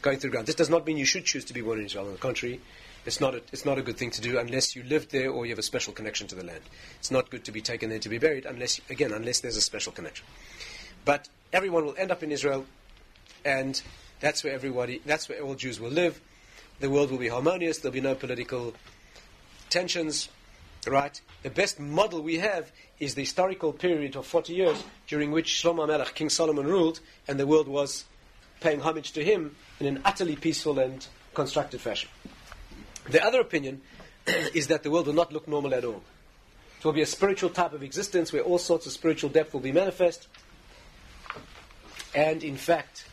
[0.00, 0.46] going through the ground.
[0.46, 2.06] This does not mean you should choose to be born in Israel.
[2.06, 2.60] On the contrary,
[3.04, 5.44] it's not, a, it's not a good thing to do unless you lived there or
[5.44, 6.60] you have a special connection to the land.
[6.98, 9.60] It's not good to be taken there to be buried unless, again, unless there's a
[9.60, 10.24] special connection.
[11.04, 12.64] But everyone will end up in Israel,
[13.44, 13.80] and
[14.20, 16.20] that's where everybody, that's where all Jews will live.
[16.78, 17.78] The world will be harmonious.
[17.78, 18.74] There'll be no political
[19.68, 20.28] tensions,
[20.86, 21.20] right?
[21.42, 25.88] The best model we have is the historical period of 40 years during which Shlomo
[25.88, 28.04] Melech, King Solomon, ruled, and the world was
[28.60, 32.08] paying homage to him in an utterly peaceful and constructive fashion.
[33.08, 33.82] The other opinion
[34.26, 36.02] is that the world will not look normal at all.
[36.78, 39.60] It will be a spiritual type of existence where all sorts of spiritual depth will
[39.60, 40.26] be manifest.
[42.14, 43.06] And in fact,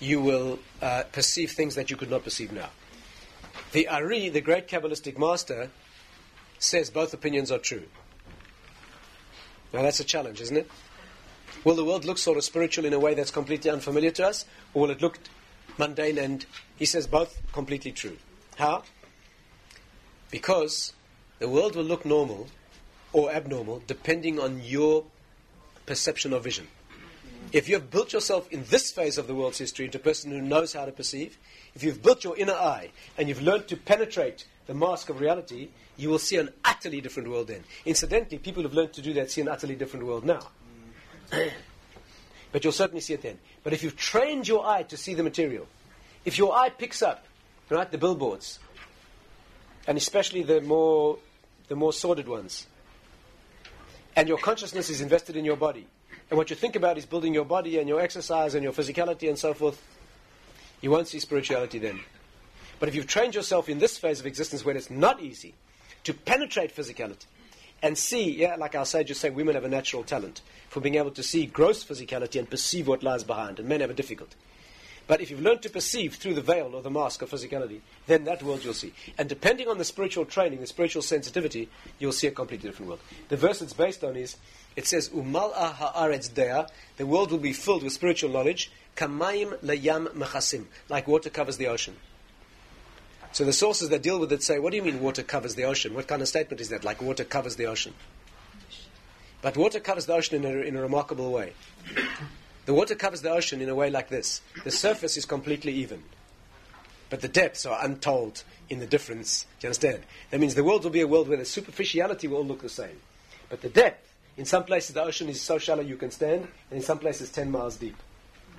[0.00, 2.70] you will uh, perceive things that you could not perceive now.
[3.72, 5.70] The Ari, the great Kabbalistic master,
[6.58, 7.84] says both opinions are true.
[9.72, 10.70] Now that's a challenge, isn't it?
[11.62, 14.46] Will the world look sort of spiritual in a way that's completely unfamiliar to us,
[14.72, 15.18] or will it look
[15.78, 16.18] mundane?
[16.18, 16.44] And
[16.76, 18.16] he says both completely true.
[18.56, 18.82] How?
[20.30, 20.92] Because
[21.38, 22.48] the world will look normal
[23.12, 25.04] or abnormal depending on your
[25.86, 26.68] perception or vision.
[27.52, 30.30] If you have built yourself in this phase of the world's history into a person
[30.30, 31.36] who knows how to perceive,
[31.74, 35.68] if you've built your inner eye and you've learned to penetrate the mask of reality,
[35.96, 37.64] you will see an utterly different world then.
[37.84, 40.48] Incidentally, people who've learned to do that see an utterly different world now.
[42.52, 43.38] but you'll certainly see it then.
[43.64, 45.66] But if you've trained your eye to see the material,
[46.24, 47.26] if your eye picks up,
[47.68, 48.60] right, the billboards,
[49.86, 51.18] and especially the more,
[51.68, 52.66] the more sordid ones,
[54.16, 55.86] and your consciousness is invested in your body,
[56.30, 59.28] and what you think about is building your body and your exercise and your physicality
[59.28, 59.82] and so forth,
[60.80, 62.00] you won't see spirituality then.
[62.78, 65.54] But if you've trained yourself in this phase of existence where it's not easy
[66.04, 67.26] to penetrate physicality
[67.82, 71.10] and see, yeah, like our sages say, women have a natural talent for being able
[71.10, 74.36] to see gross physicality and perceive what lies behind, and men have a difficulty.
[75.10, 78.22] But if you've learned to perceive through the veil or the mask of physicality, then
[78.26, 78.92] that world you'll see.
[79.18, 83.00] And depending on the spiritual training, the spiritual sensitivity, you'll see a completely different world.
[83.28, 84.36] The verse it's based on is,
[84.76, 90.06] it says, Umal'a ha'aretz dea, the world will be filled with spiritual knowledge, kamayim layam
[90.12, 91.96] mechasim, like water covers the ocean.
[93.32, 95.64] So the sources that deal with it say, what do you mean water covers the
[95.64, 95.92] ocean?
[95.92, 96.84] What kind of statement is that?
[96.84, 97.94] Like water covers the ocean.
[99.42, 101.54] But water covers the ocean in a, in a remarkable way.
[102.66, 104.40] The water covers the ocean in a way like this.
[104.64, 106.02] The surface is completely even.
[107.08, 109.46] But the depths are untold in the difference.
[109.58, 110.04] Do you understand?
[110.30, 112.68] That means the world will be a world where the superficiality will all look the
[112.68, 113.00] same.
[113.48, 116.78] But the depth, in some places the ocean is so shallow you can stand, and
[116.78, 117.96] in some places 10 miles deep.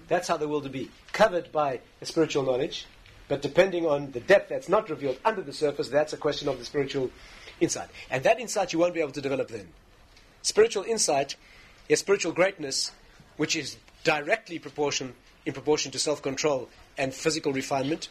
[0.10, 0.92] That's how the world will be.
[1.14, 2.86] Covered by a spiritual knowledge,
[3.30, 6.60] but depending on the depth that's not revealed under the surface, that's a question of
[6.60, 7.10] the spiritual
[7.62, 7.88] insight.
[8.10, 9.70] And that insight you won't be able to develop then.
[10.42, 11.38] Spiritual insight
[11.88, 12.92] is spiritual greatness,
[13.38, 15.14] which is directly proportion,
[15.46, 18.10] in proportion to self control and physical refinement.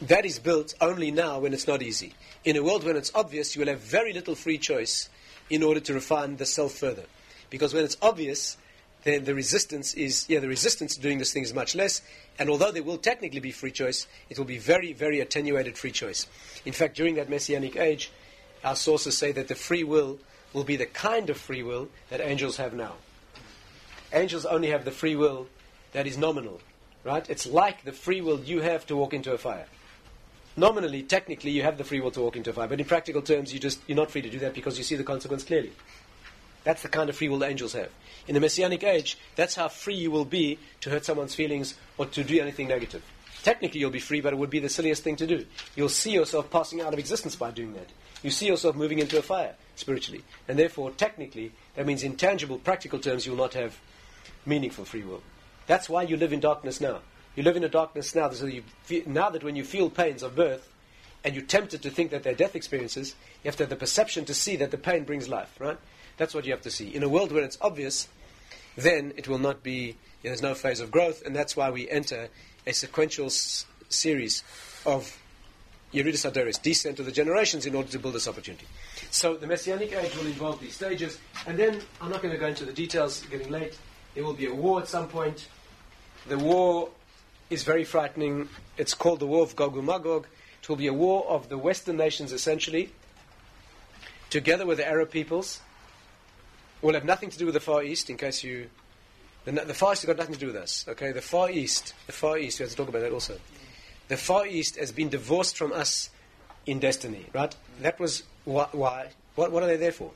[0.00, 2.14] That is built only now when it's not easy.
[2.44, 5.08] In a world when it's obvious, you will have very little free choice
[5.48, 7.04] in order to refine the self further.
[7.50, 8.56] Because when it's obvious,
[9.04, 12.02] then the resistance is, yeah, the resistance to doing this thing is much less.
[12.38, 15.90] And although there will technically be free choice, it will be very, very attenuated free
[15.90, 16.26] choice.
[16.64, 18.10] In fact, during that messianic age,
[18.64, 20.18] our sources say that the free will
[20.52, 22.94] will be the kind of free will that angels have now.
[24.12, 25.46] Angels only have the free will
[25.92, 26.60] that is nominal,
[27.04, 27.28] right?
[27.30, 29.66] It's like the free will you have to walk into a fire.
[30.56, 33.22] Nominally, technically, you have the free will to walk into a fire, but in practical
[33.22, 35.72] terms, you just you're not free to do that because you see the consequence clearly.
[36.64, 37.90] That's the kind of free will the angels have.
[38.28, 42.06] In the Messianic age, that's how free you will be to hurt someone's feelings or
[42.06, 43.02] to do anything negative.
[43.42, 45.44] Technically, you'll be free, but it would be the silliest thing to do.
[45.74, 47.88] You'll see yourself passing out of existence by doing that.
[48.22, 50.22] You see yourself moving into a fire spiritually.
[50.46, 53.80] And therefore, technically, that means in tangible, practical terms, you will not have
[54.46, 55.22] meaningful free will.
[55.66, 57.00] That's why you live in darkness now.
[57.36, 60.22] You live in a darkness now, so you feel, now that when you feel pains
[60.22, 60.68] of birth,
[61.24, 64.24] and you're tempted to think that they're death experiences, you have to have the perception
[64.24, 65.78] to see that the pain brings life, right?
[66.16, 66.94] That's what you have to see.
[66.94, 68.08] In a world where it's obvious,
[68.76, 72.28] then it will not be, there's no phase of growth, and that's why we enter
[72.66, 74.42] a sequential s- series
[74.84, 75.16] of
[75.94, 78.66] Yeridus Adoris, descent of the generations in order to build this opportunity.
[79.10, 82.46] So the Messianic age will involve these stages, and then I'm not going to go
[82.46, 83.78] into the details, getting late.
[84.14, 85.48] There will be a war at some point.
[86.28, 86.90] The war
[87.50, 88.48] is very frightening.
[88.76, 90.26] It's called the War of Gog and Magog.
[90.62, 92.90] It will be a war of the Western nations, essentially,
[94.30, 95.60] together with the Arab peoples.
[96.82, 98.68] It will have nothing to do with the Far East, in case you.
[99.44, 100.84] The, the Far East has got nothing to do with us.
[100.88, 102.58] Okay, the Far East, the Far East.
[102.58, 103.38] We have to talk about that also.
[104.08, 106.10] The Far East has been divorced from us
[106.66, 107.54] in destiny, right?
[107.80, 109.10] That was wh- why.
[109.34, 110.12] What, what are they there for?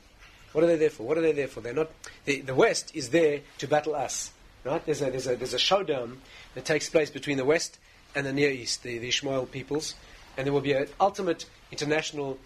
[0.53, 1.03] What are they there for?
[1.03, 1.61] What are they there for?
[1.61, 1.91] They're not.
[2.25, 4.31] The, the West is there to battle us,
[4.63, 4.83] right?
[4.85, 6.21] There's a, there's a, there's a showdown
[6.55, 7.79] that takes place between the West
[8.15, 9.95] and the Near East, the, the Ishmael peoples,
[10.37, 12.37] and there will be an ultimate international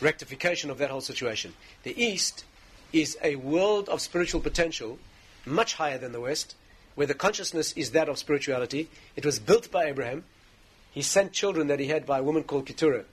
[0.00, 1.54] rectification of that whole situation.
[1.82, 2.44] The East
[2.92, 4.98] is a world of spiritual potential,
[5.44, 6.54] much higher than the West,
[6.94, 8.88] where the consciousness is that of spirituality.
[9.16, 10.24] It was built by Abraham.
[10.92, 13.04] He sent children that he had by a woman called Keturah.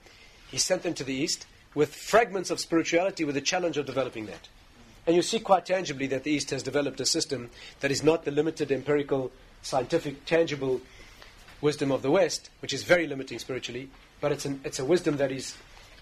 [0.50, 4.26] He sent them to the East with fragments of spirituality with the challenge of developing
[4.26, 4.48] that.
[5.06, 7.50] And you see quite tangibly that the East has developed a system
[7.80, 10.80] that is not the limited empirical, scientific, tangible
[11.60, 13.88] wisdom of the West, which is very limiting spiritually,
[14.20, 15.54] but it's, an, it's a wisdom that is,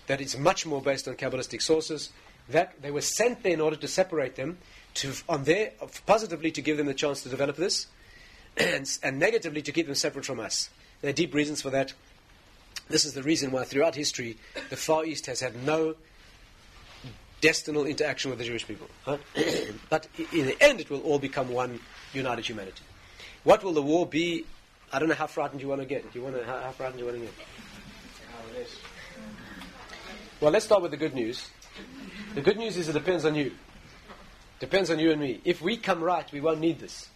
[0.07, 2.11] that is much more based on Kabbalistic sources,
[2.49, 4.59] that they were sent there in order to separate them,
[4.95, 5.73] to on their
[6.07, 7.87] positively to give them the chance to develop this,
[8.57, 10.69] and, and negatively to keep them separate from us.
[11.01, 11.95] There are deep reasons for that.
[12.89, 14.37] This is the reason why throughout history
[14.71, 15.95] the Far East has had no
[17.41, 18.89] destinal interaction with the Jewish people.
[19.91, 21.81] But in the end, it will all become one
[22.15, 22.85] united humanity.
[23.45, 24.47] What will the war be?
[24.93, 26.11] I don't know how frightened you want to get.
[26.13, 27.33] Do you want to, how, how frightened you want to get?
[30.41, 31.49] Well, let's start with the good news.
[32.35, 33.53] The good news is it depends on you.
[34.61, 35.41] Depends on you and me.
[35.45, 37.09] If we come right, we won't need this.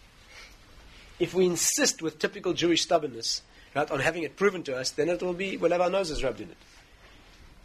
[1.18, 3.42] If we insist with typical Jewish stubbornness
[3.76, 6.24] right, on having it proven to us, then it will be, we'll have our noses
[6.24, 6.56] rubbed in it.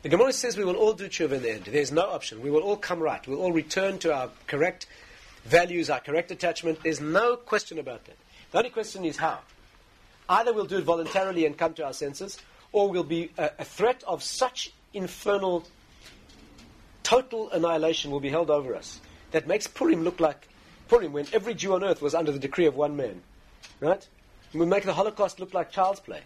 [0.04, 1.64] The Gemara says we will all do tshuva in the end.
[1.66, 2.42] There's no option.
[2.42, 3.26] We will all come right.
[3.28, 4.88] We'll all return to our correct
[5.46, 6.80] values, our correct attachment.
[6.84, 8.18] There's no question about that.
[8.52, 9.40] The only question is how.
[10.28, 12.40] Either we'll do it voluntarily and come to our senses,
[12.72, 15.66] or we'll be a, a threat of such infernal,
[17.04, 19.00] total annihilation will be held over us
[19.32, 20.48] that makes Purim look like
[20.88, 23.22] Purim when every Jew on earth was under the decree of one man.
[23.80, 24.08] Right?
[24.54, 26.22] We make the Holocaust look like child's play.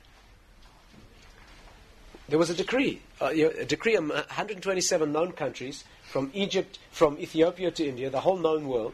[2.27, 7.69] There was a decree, uh, a decree on 127 known countries, from Egypt, from Ethiopia
[7.71, 8.93] to India, the whole known world.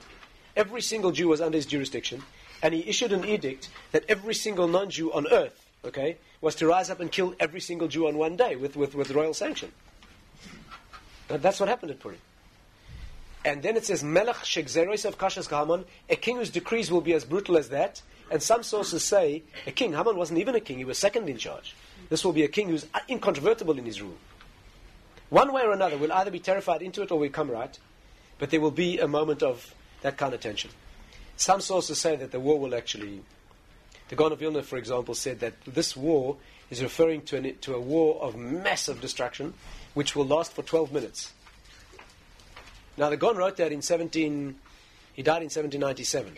[0.56, 2.24] Every single Jew was under his jurisdiction,
[2.62, 6.90] and he issued an edict that every single non-Jew on earth, okay, was to rise
[6.90, 9.72] up and kill every single Jew on one day with, with, with royal sanction.
[11.28, 12.18] That's what happened at Purim.
[13.46, 17.14] And then it says, Melech shegzerois of Kashas Haman, a king whose decrees will be
[17.14, 18.02] as brutal as that.
[18.32, 21.38] And some sources say a king, Haman wasn't even a king, he was second in
[21.38, 21.76] charge.
[22.08, 24.18] This will be a king who's incontrovertible in his rule.
[25.30, 27.78] One way or another, we'll either be terrified into it or we come right,
[28.40, 30.72] but there will be a moment of that kind of tension.
[31.36, 33.22] Some sources say that the war will actually.
[34.08, 36.38] The Gaon of Vilna, for example, said that this war
[36.70, 39.54] is referring to, an, to a war of massive destruction,
[39.94, 41.34] which will last for 12 minutes.
[42.98, 44.56] Now, the Gaon wrote that in 17.
[45.14, 46.36] He died in 1797.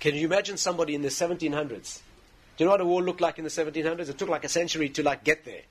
[0.00, 2.00] Can you imagine somebody in the 1700s?
[2.56, 4.08] Do you know what a war looked like in the 1700s?
[4.08, 5.62] It took like a century to like get there.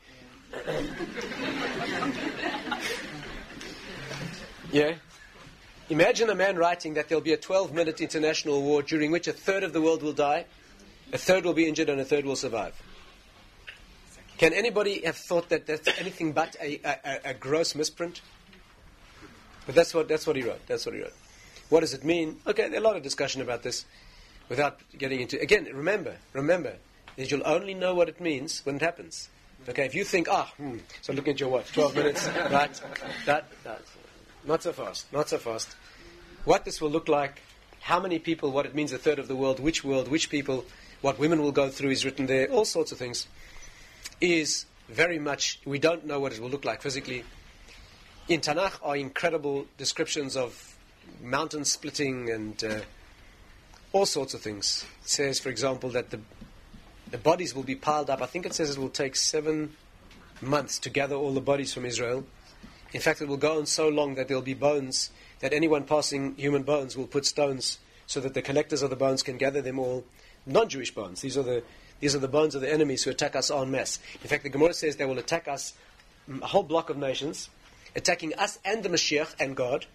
[4.72, 4.96] yeah.
[5.90, 9.64] Imagine a man writing that there'll be a 12-minute international war during which a third
[9.64, 10.46] of the world will die,
[11.12, 12.74] a third will be injured, and a third will survive.
[14.38, 18.22] Can anybody have thought that that's anything but a, a, a gross misprint?
[19.66, 20.66] But that's what that's what he wrote.
[20.68, 21.14] That's what he wrote.
[21.70, 22.38] What does it mean?
[22.46, 23.86] Okay, there's a lot of discussion about this
[24.50, 26.76] without getting into again remember remember
[27.16, 29.30] that you'll only know what it means when it happens.
[29.70, 32.28] Okay if you think ah hmm, so look at your watch 12 minutes.
[32.52, 32.82] Right
[33.26, 33.82] that, that
[34.46, 35.76] not so fast not so fast.
[36.46, 37.42] What this will look like
[37.82, 40.66] how many people what it means a third of the world which world which people
[41.02, 43.28] what women will go through is written there all sorts of things
[44.22, 47.24] is very much we don't know what it will look like physically.
[48.28, 50.73] In Tanakh are incredible descriptions of
[51.22, 52.80] mountain splitting and uh,
[53.92, 54.86] all sorts of things.
[55.04, 56.20] It says, for example, that the,
[57.12, 58.22] the bodies will be piled up.
[58.22, 59.76] I think it says it will take seven
[60.42, 62.26] months to gather all the bodies from Israel.
[62.92, 65.84] In fact, it will go on so long that there will be bones, that anyone
[65.84, 69.62] passing human bones will put stones so that the collectors of the bones can gather
[69.62, 70.04] them all.
[70.46, 71.22] Non Jewish bones.
[71.22, 71.64] These are, the,
[72.00, 74.00] these are the bones of the enemies who attack us en masse.
[74.22, 75.74] In fact, the Gemara says they will attack us,
[76.30, 77.50] a whole block of nations,
[77.96, 79.86] attacking us and the Mashiach and God,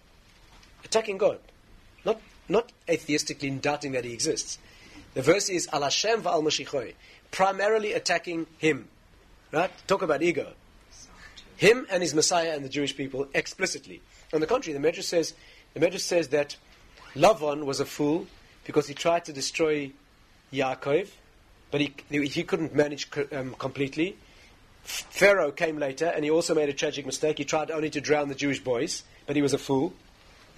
[0.83, 1.39] attacking God.
[2.05, 4.57] Not not atheistically doubting that he exists.
[5.13, 6.93] The verse is Al Hashem va'al Mashiachoi,
[7.31, 8.87] primarily attacking him.
[9.51, 9.71] Right?
[9.87, 10.53] Talk about ego.
[11.57, 14.01] Him and his Messiah and the Jewish people explicitly.
[14.33, 15.33] On the contrary, the Medrash says
[15.73, 16.55] the Medrash says that
[17.15, 18.27] Lavan was a fool
[18.65, 19.91] because he tried to destroy
[20.53, 21.09] Yaakov,
[21.71, 24.15] but he, he couldn't manage um, completely.
[24.83, 27.37] Pharaoh came later, and he also made a tragic mistake.
[27.37, 29.93] He tried only to drown the Jewish boys, but he was a fool.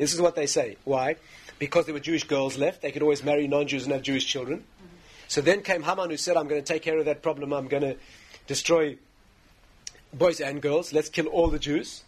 [0.01, 0.77] This is what they say.
[0.83, 1.15] Why?
[1.61, 4.63] because there were Jewish girls left, they could always marry non-Jews and have Jewish children.
[5.27, 7.67] So then came Haman who said, I'm going to take care of that problem, I'm
[7.67, 7.97] going to
[8.47, 8.97] destroy
[10.11, 12.03] boys and girls, let's kill all the Jews.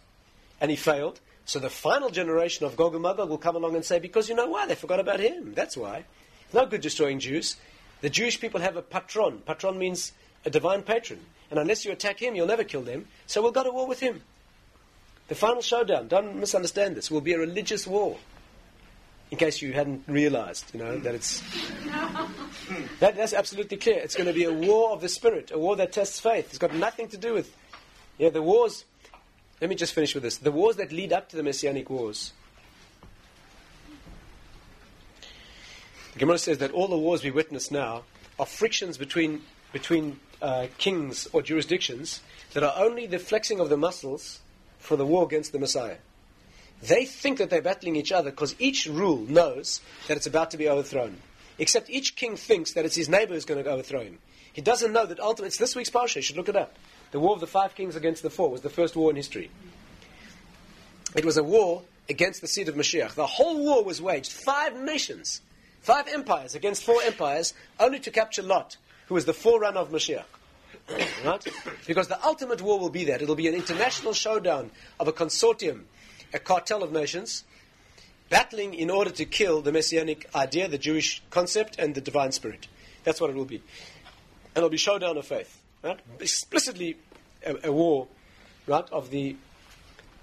[0.60, 1.20] And he failed.
[1.44, 4.34] So the final generation of Gog and Magog will come along and say, because you
[4.34, 4.66] know why?
[4.66, 5.54] They forgot about him.
[5.54, 6.04] That's why.
[6.46, 7.54] It's no good destroying Jews.
[8.00, 9.38] The Jewish people have a patron.
[9.46, 10.10] Patron means
[10.44, 11.20] a divine patron.
[11.48, 13.06] And unless you attack him, you'll never kill them.
[13.28, 14.22] So we'll go to war with him.
[15.28, 18.18] The final showdown, don't misunderstand this, will be a religious war
[19.30, 21.40] in case you hadn't realized, you know, that it's.
[23.00, 23.98] that, that's absolutely clear.
[23.98, 26.46] It's going to be a war of the spirit, a war that tests faith.
[26.50, 27.54] It's got nothing to do with.
[28.18, 28.84] Yeah, the wars.
[29.60, 30.36] Let me just finish with this.
[30.36, 32.32] The wars that lead up to the Messianic wars.
[36.12, 38.04] The Gemara says that all the wars we witness now
[38.38, 42.20] are frictions between, between uh, kings or jurisdictions
[42.52, 44.40] that are only the flexing of the muscles
[44.84, 45.96] for the war against the Messiah.
[46.82, 50.58] They think that they're battling each other because each rule knows that it's about to
[50.58, 51.16] be overthrown.
[51.58, 54.18] Except each king thinks that it's his neighbor who's going to overthrow him.
[54.52, 56.76] He doesn't know that ultimately, it's this week's Parsha, you should look it up.
[57.12, 59.50] The War of the Five Kings against the Four was the first war in history.
[61.16, 63.14] It was a war against the seed of Mashiach.
[63.14, 65.40] The whole war was waged, five nations,
[65.80, 68.76] five empires against four empires, only to capture Lot,
[69.06, 70.24] who was the forerunner of Mashiach.
[71.24, 71.46] right?
[71.86, 73.22] Because the ultimate war will be that.
[73.22, 74.70] It'll be an international showdown
[75.00, 75.82] of a consortium,
[76.32, 77.44] a cartel of nations,
[78.28, 82.68] battling in order to kill the messianic idea, the Jewish concept, and the divine spirit.
[83.04, 83.56] That's what it will be.
[83.56, 85.60] And it'll be showdown of faith.
[85.82, 86.00] Right?
[86.20, 86.96] Explicitly
[87.44, 88.08] a, a war,
[88.66, 89.36] right, of the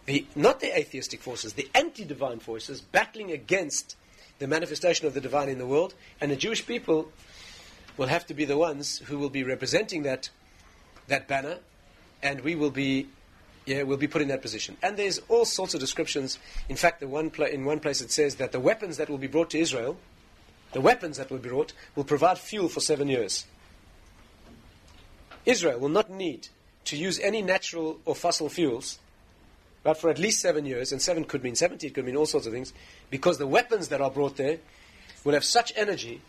[0.06, 3.96] the, not the atheistic forces, the anti divine forces battling against
[4.40, 7.12] the manifestation of the divine in the world, and the Jewish people
[7.98, 10.30] will have to be the ones who will be representing that,
[11.08, 11.58] that banner,
[12.22, 13.08] and we will be.
[13.68, 14.76] Yeah, we'll be put in that position.
[14.82, 16.40] And there's all sorts of descriptions.
[16.68, 19.20] In fact, the one pla- in one place it says that the weapons that will
[19.20, 19.98] be brought to Israel,
[20.74, 23.46] the weapons that will be brought, will provide fuel for seven years.
[25.46, 26.48] Israel will not need
[26.86, 28.98] to use any natural or fossil fuels
[29.84, 32.26] but for at least seven years, and seven could mean 70, it could mean all
[32.26, 32.74] sorts of things,
[33.10, 34.60] because the weapons that are brought there
[35.24, 36.22] will have such energy,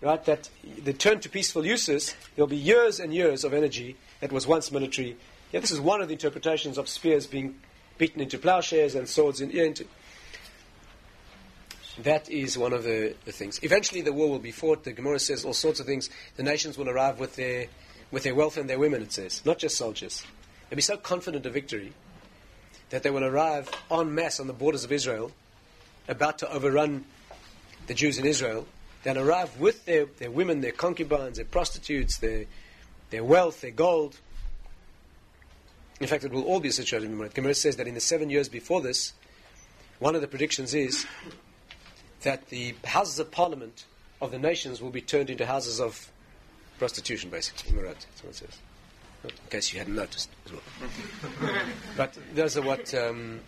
[0.00, 0.48] right, that
[0.78, 4.72] they turn to peaceful uses, there'll be years and years of energy that was once
[4.72, 5.18] military.
[5.52, 7.56] Yeah, this is one of the interpretations of spears being
[7.98, 9.84] beaten into plowshares and swords in, yeah, into.
[11.98, 13.60] That is one of the, the things.
[13.62, 14.82] Eventually, the war will be fought.
[14.82, 16.08] The Gemara says all sorts of things.
[16.36, 17.66] The nations will arrive with their,
[18.10, 20.24] with their wealth and their women, it says, not just soldiers.
[20.70, 21.92] They'll be so confident of victory
[22.88, 25.32] that they will arrive en masse on the borders of Israel,
[26.08, 27.04] about to overrun
[27.88, 28.66] the Jews in Israel.
[29.02, 32.46] They'll arrive with their, their women, their concubines, their prostitutes, their,
[33.14, 34.18] their wealth, their gold.
[36.00, 37.16] In fact, it will all be a situation.
[37.32, 39.12] Gemara says that in the seven years before this,
[40.00, 41.06] one of the predictions is
[42.22, 43.86] that the houses of parliament
[44.20, 46.10] of the nations will be turned into houses of
[46.78, 47.80] prostitution, basically.
[47.80, 48.58] That's what it says
[49.24, 50.62] in case you hadn't noticed as well.
[51.96, 53.40] but those are what um,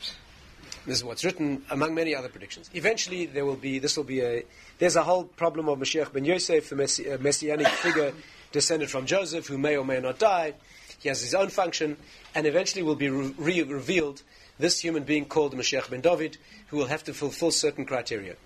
[0.86, 2.70] this is what's written among many other predictions.
[2.72, 4.44] Eventually, there will be this will be a
[4.78, 8.12] there's a whole problem of Mashiach ben Yosef, the messi- uh, messianic figure
[8.56, 10.54] descended from Joseph, who may or may not die.
[10.98, 11.98] He has his own function,
[12.34, 14.22] and eventually will be re- revealed
[14.58, 16.38] this human being called Mashiach ben David,
[16.68, 18.36] who will have to fulfill certain criteria.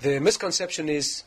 [0.00, 1.22] The misconception is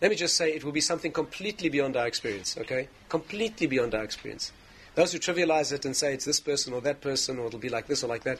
[0.00, 2.88] let me just say it will be something completely beyond our experience, okay?
[3.08, 4.52] Completely beyond our experience.
[4.94, 7.68] Those who trivialize it and say it's this person or that person or it'll be
[7.68, 8.38] like this or like that,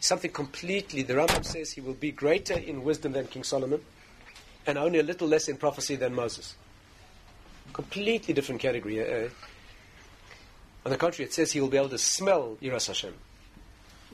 [0.00, 3.80] something completely, the Rambam says he will be greater in wisdom than King Solomon
[4.66, 6.56] and only a little less in prophecy than Moses.
[7.72, 9.00] Completely different category.
[9.00, 9.28] Uh,
[10.84, 13.14] on the contrary, it says he will be able to smell Yiras Hashem.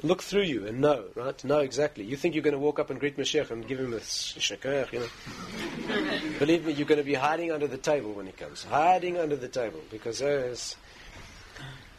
[0.02, 1.44] Look through you and know, right?
[1.44, 2.04] Know exactly.
[2.04, 4.90] You think you're going to walk up and greet Mashiach and give him a shakar,
[4.92, 6.28] you know.
[6.38, 8.64] Believe me, you're going to be hiding under the table when he comes.
[8.64, 10.76] Hiding under the table because there's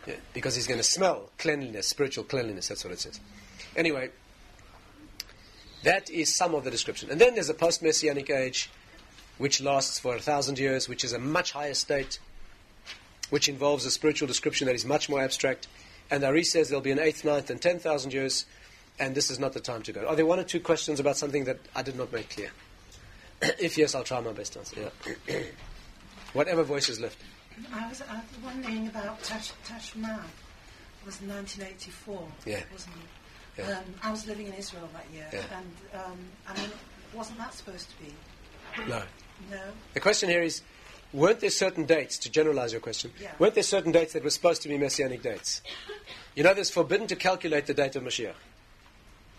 [0.07, 2.67] yeah, because he's going to smell cleanliness, spiritual cleanliness.
[2.69, 3.19] That's what it says.
[3.75, 4.09] Anyway,
[5.83, 7.11] that is some of the description.
[7.11, 8.69] And then there's a post messianic age,
[9.37, 12.19] which lasts for a thousand years, which is a much higher state,
[13.29, 15.67] which involves a spiritual description that is much more abstract.
[16.09, 18.45] And Ari says there'll be an eighth, ninth, and ten thousand years,
[18.99, 20.05] and this is not the time to go.
[20.05, 22.51] Are there one or two questions about something that I did not make clear?
[23.41, 24.91] if yes, I'll try my best to answer.
[25.27, 25.39] Yeah.
[26.33, 27.17] Whatever voice is left.
[27.73, 30.19] I was, I was wondering about Tash, Tashma.
[31.01, 32.61] It was 1984, yeah.
[32.71, 33.61] wasn't it?
[33.61, 33.77] Yeah.
[33.77, 35.57] Um, I was living in Israel that year, yeah.
[35.57, 36.17] and um,
[36.47, 36.69] I mean,
[37.13, 38.13] wasn't that supposed to be?
[38.87, 39.03] No.
[39.49, 39.61] No.
[39.93, 40.61] The question here is,
[41.13, 43.31] weren't there certain dates, to generalize your question, yeah.
[43.39, 45.61] weren't there certain dates that were supposed to be messianic dates?
[46.35, 48.33] You know, it's forbidden to calculate the date of Mashiach.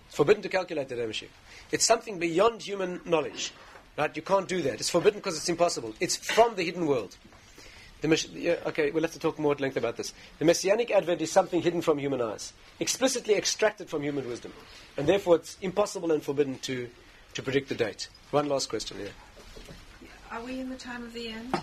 [0.06, 1.28] It's forbidden to calculate the date of Mashiach.
[1.70, 3.52] It's something beyond human knowledge.
[3.96, 4.14] Right?
[4.16, 4.74] You can't do that.
[4.74, 5.94] It's forbidden because it's impossible.
[6.00, 7.16] It's from the hidden world.
[8.00, 10.12] The, yeah, okay, we'll have to talk more at length about this.
[10.38, 14.52] The messianic advent is something hidden from human eyes, explicitly extracted from human wisdom,
[14.96, 16.90] and therefore it's impossible and forbidden to,
[17.34, 18.08] to predict the date.
[18.30, 19.08] One last question, yeah.
[20.30, 21.54] Are we in the time of the end?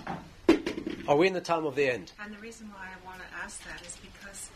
[1.08, 2.12] Are we in the time of the end?
[2.24, 4.50] And the reason why I want to ask that is because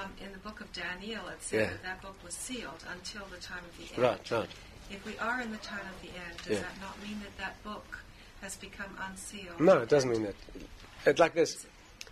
[0.00, 1.66] um, in the book of Daniel it said Yeah.
[1.70, 4.02] that that book was sealed until the time of the end.
[4.02, 4.48] Right, right.
[4.90, 6.60] If we are in the time of the end, does Yeah.
[6.60, 7.98] that not mean that that book
[8.42, 9.60] has become unsealed?
[9.60, 10.36] No, it doesn't mean that.
[11.04, 11.66] It's like this.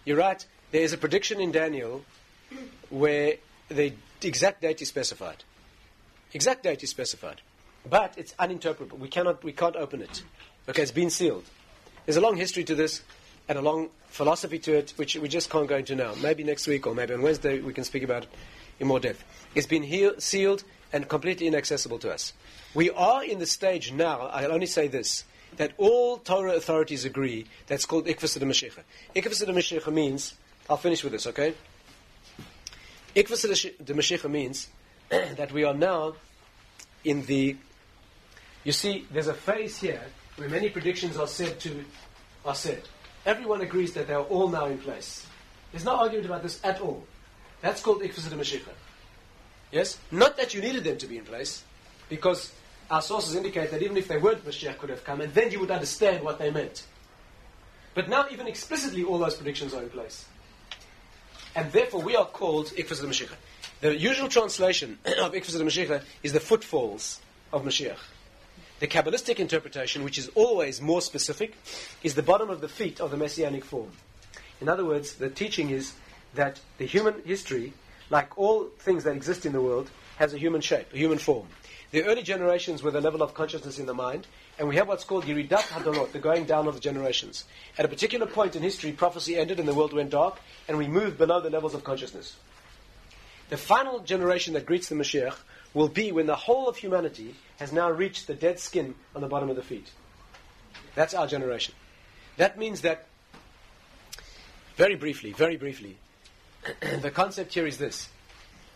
[0.04, 0.44] You're right.
[0.72, 2.04] There is a prediction in Daniel
[2.90, 3.34] where
[3.68, 3.92] the
[4.22, 5.44] exact date is specified.
[6.32, 7.40] Exact date is specified,
[7.88, 8.98] but it's uninterpretable.
[8.98, 10.22] We cannot, we can't open it.
[10.68, 11.44] Okay, it's been sealed.
[12.04, 13.02] There's a long history to this
[13.48, 16.14] and a long philosophy to it, which we just can't go into now.
[16.22, 18.28] Maybe next week or maybe on Wednesday we can speak about it
[18.80, 19.24] in more depth.
[19.54, 22.32] It's been heal, sealed and completely inaccessible to us.
[22.74, 25.24] We are in the stage now, I'll only say this,
[25.56, 28.78] that all Torah authorities agree that's called Ikvas Mashiach.
[29.14, 30.34] Ikvas Mashiach means,
[30.68, 31.54] I'll finish with this, okay?
[33.14, 34.68] Ikvas Mashiach means
[35.08, 36.14] that we are now
[37.04, 37.56] in the,
[38.66, 40.02] you see, there's a phase here
[40.34, 41.84] where many predictions are said to,
[42.44, 42.82] are said.
[43.24, 45.24] Everyone agrees that they are all now in place.
[45.70, 47.04] There's no argument about this at all.
[47.60, 48.66] That's called Ikvas Mashiach.
[49.70, 49.98] Yes?
[50.10, 51.62] Not that you needed them to be in place,
[52.08, 52.52] because
[52.90, 55.60] our sources indicate that even if they weren't, Mashiach could have come, and then you
[55.60, 56.84] would understand what they meant.
[57.94, 60.24] But now, even explicitly, all those predictions are in place.
[61.54, 63.32] And therefore, we are called Ikvas Mashiach.
[63.80, 67.20] The usual translation of Ikvas Mashiach is the footfalls
[67.52, 67.98] of Mashiach.
[68.78, 71.54] The Kabbalistic interpretation, which is always more specific,
[72.02, 73.90] is the bottom of the feet of the Messianic form.
[74.60, 75.94] In other words, the teaching is
[76.34, 77.72] that the human history,
[78.10, 81.46] like all things that exist in the world, has a human shape, a human form.
[81.90, 84.26] The early generations were the level of consciousness in the mind,
[84.58, 87.44] and we have what's called Yiridat Hadorot, the going down of the generations.
[87.78, 90.86] At a particular point in history, prophecy ended and the world went dark, and we
[90.86, 92.36] moved below the levels of consciousness.
[93.48, 95.36] The final generation that greets the Mashiach
[95.76, 99.28] will be when the whole of humanity has now reached the dead skin on the
[99.28, 99.90] bottom of the feet.
[100.94, 101.74] That's our generation.
[102.38, 103.06] That means that,
[104.76, 105.98] very briefly, very briefly,
[107.02, 108.08] the concept here is this.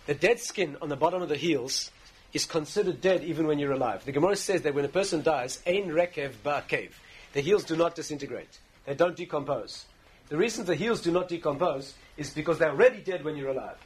[0.05, 1.91] The dead skin on the bottom of the heels
[2.35, 4.05] is considered dead even when you're alive.
[4.05, 6.91] The Gemara says that when a person dies, ein rekev ba'akev.
[7.33, 8.59] The heels do not disintegrate.
[8.85, 9.87] They don't decompose.
[10.29, 13.79] The reason the heels do not decompose is because they're already dead when you're alive.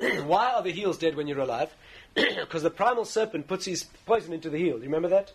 [0.24, 1.74] Why are the heels dead when you're alive?
[2.14, 4.76] Because the primal serpent puts his poison into the heel.
[4.76, 5.32] Do you remember that?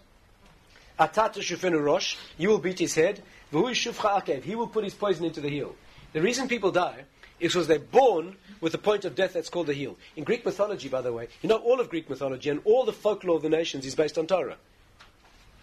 [0.99, 3.21] Atata shufenu rosh, you will beat his head.
[3.51, 5.75] He will put his poison into the heel.
[6.13, 7.05] The reason people die
[7.39, 9.97] is because they're born with a point of death that's called the heel.
[10.15, 12.93] In Greek mythology, by the way, you know all of Greek mythology and all the
[12.93, 14.57] folklore of the nations is based on Torah.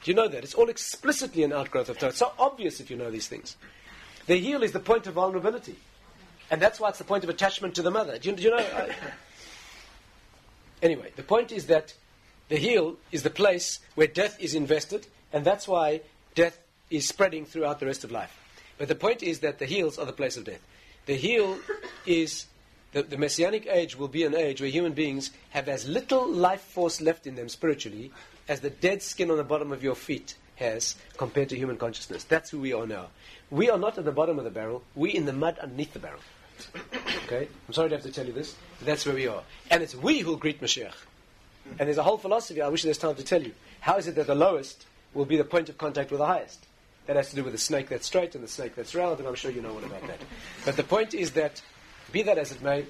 [0.02, 0.44] Do you know that?
[0.44, 2.10] It's all explicitly an outgrowth of Torah.
[2.10, 3.56] It's so obvious if you know these things.
[4.26, 5.76] The heel is the point of vulnerability.
[6.52, 8.18] And that's why it's the point of attachment to the mother.
[8.18, 8.58] Do you, do you know?
[8.58, 8.94] I,
[10.82, 11.94] anyway, the point is that
[12.50, 16.02] the heel is the place where death is invested, and that's why
[16.34, 16.58] death
[16.90, 18.38] is spreading throughout the rest of life.
[18.76, 20.60] But the point is that the heels are the place of death.
[21.06, 21.58] The heel
[22.06, 22.44] is
[22.92, 26.60] the, the messianic age will be an age where human beings have as little life
[26.60, 28.12] force left in them spiritually
[28.46, 32.24] as the dead skin on the bottom of your feet has compared to human consciousness.
[32.24, 33.08] That's who we are now.
[33.50, 35.98] We are not at the bottom of the barrel, we're in the mud underneath the
[35.98, 36.20] barrel.
[37.24, 37.48] Okay?
[37.68, 39.42] I'm sorry to have to tell you this, but that's where we are.
[39.70, 40.94] And it's we who'll greet Mashiach.
[41.78, 43.52] And there's a whole philosophy, I wish there's time to tell you.
[43.80, 46.66] How is it that the lowest will be the point of contact with the highest?
[47.06, 49.28] That has to do with the snake that's straight and the snake that's round, and
[49.28, 50.20] I'm sure you know all about that.
[50.64, 51.60] But the point is that,
[52.12, 52.86] be that as it may,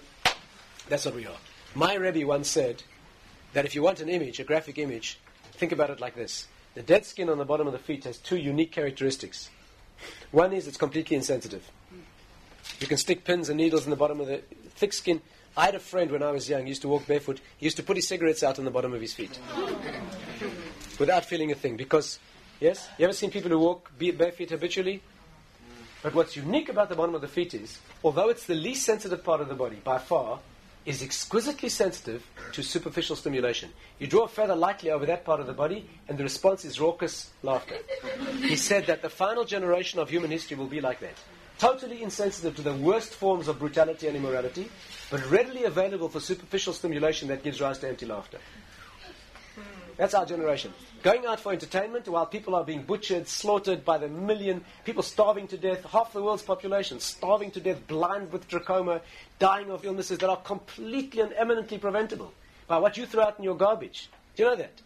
[0.89, 1.37] that's what we are.
[1.75, 2.83] My Rebbe once said
[3.55, 5.19] that if you want an image, a graphic image,
[5.53, 6.47] think about it like this.
[6.75, 9.49] The dead skin on the bottom of the feet has two unique characteristics.
[10.31, 11.71] One is it's completely insensitive.
[12.81, 14.43] You can stick pins and needles in the bottom of the
[14.75, 15.21] thick skin.
[15.57, 17.41] I had a friend when I was young, he used to walk barefoot.
[17.59, 19.39] He used to put his cigarettes out on the bottom of his feet
[20.99, 22.19] without feeling a thing because
[22.63, 22.89] Yes?
[22.97, 25.03] You ever seen people who walk barefoot habitually?
[26.01, 29.25] But what's unique about the bottom of the feet is, although it's the least sensitive
[29.25, 30.39] part of the body by far,
[30.87, 33.71] is exquisitely sensitive to superficial stimulation.
[33.99, 36.79] You draw a feather lightly over that part of the body, and the response is
[36.79, 37.79] raucous laughter.
[38.39, 41.15] He said that the final generation of human history will be like that.
[41.63, 44.69] Totally insensitive to the worst forms of brutality and immorality,
[45.13, 48.39] but readily available for superficial stimulation that gives rise to empty laughter.
[49.97, 50.75] That's our generation.
[51.05, 55.47] Going out for entertainment while people are being butchered, slaughtered by the million, people starving
[55.47, 59.01] to death, half the world's population starving to death, blind with trachoma,
[59.39, 62.33] dying of illnesses that are completely and eminently preventable
[62.67, 64.11] by what you throw out in your garbage.
[64.35, 64.77] Do you know that?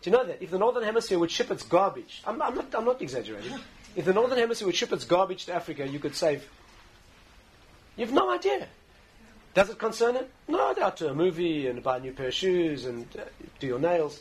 [0.00, 0.40] Do you know that?
[0.40, 3.60] If the Northern Hemisphere would ship its garbage, I'm, I'm, not, I'm not exaggerating.
[3.96, 6.48] If the Northern Hemisphere would ship its garbage to Africa, you could save.
[7.96, 8.68] You have no idea.
[9.54, 10.28] Does it concern it?
[10.48, 13.22] No, out to a movie and buy a new pair of shoes and uh,
[13.60, 14.20] do your nails.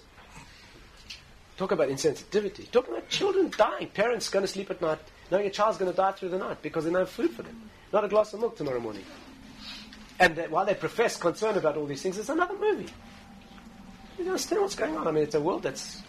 [1.57, 2.69] Talk about insensitivity.
[2.69, 3.87] Talk about children dying.
[3.87, 4.99] Parents going to sleep at night
[5.31, 7.41] knowing a child's going to die through the night because they don't have food for
[7.41, 7.69] them.
[7.91, 9.03] Not a glass of milk tomorrow morning.
[10.19, 12.87] And that while they profess concern about all these things, it's another movie.
[14.19, 15.07] You understand what's going on?
[15.07, 16.03] I mean, it's a world that's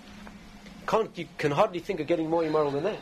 [0.87, 3.01] can't, you can hardly think of getting more immoral than that.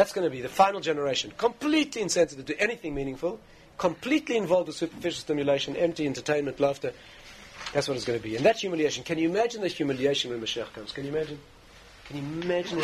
[0.00, 3.38] That's going to be the final generation, completely insensitive to anything meaningful,
[3.76, 6.94] completely involved with superficial stimulation, empty entertainment, laughter,
[7.74, 8.34] that's what it's going to be.
[8.34, 10.92] And that humiliation, can you imagine the humiliation when Mashiach comes?
[10.92, 11.38] Can you imagine?
[12.06, 12.78] Can you imagine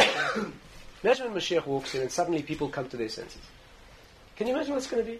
[1.02, 3.40] imagine when Mashiach walks in and suddenly people come to their senses.
[4.36, 5.18] Can you imagine what it's going to be?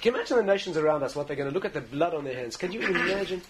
[0.00, 2.14] Can you imagine the nations around us, what they're going to look at the blood
[2.14, 2.56] on their hands?
[2.56, 3.42] Can you imagine?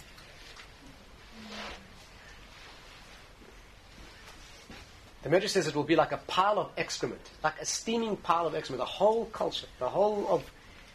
[5.27, 8.47] The Medrash says it will be like a pile of excrement, like a steaming pile
[8.47, 8.79] of excrement.
[8.79, 10.49] The whole culture, the whole of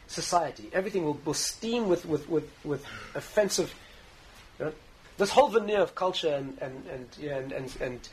[0.07, 3.75] society, everything will, will steam with, with, with, with offensive.
[4.57, 4.73] You know,
[5.17, 8.09] this whole veneer of culture and, and, and, yeah, and, and, and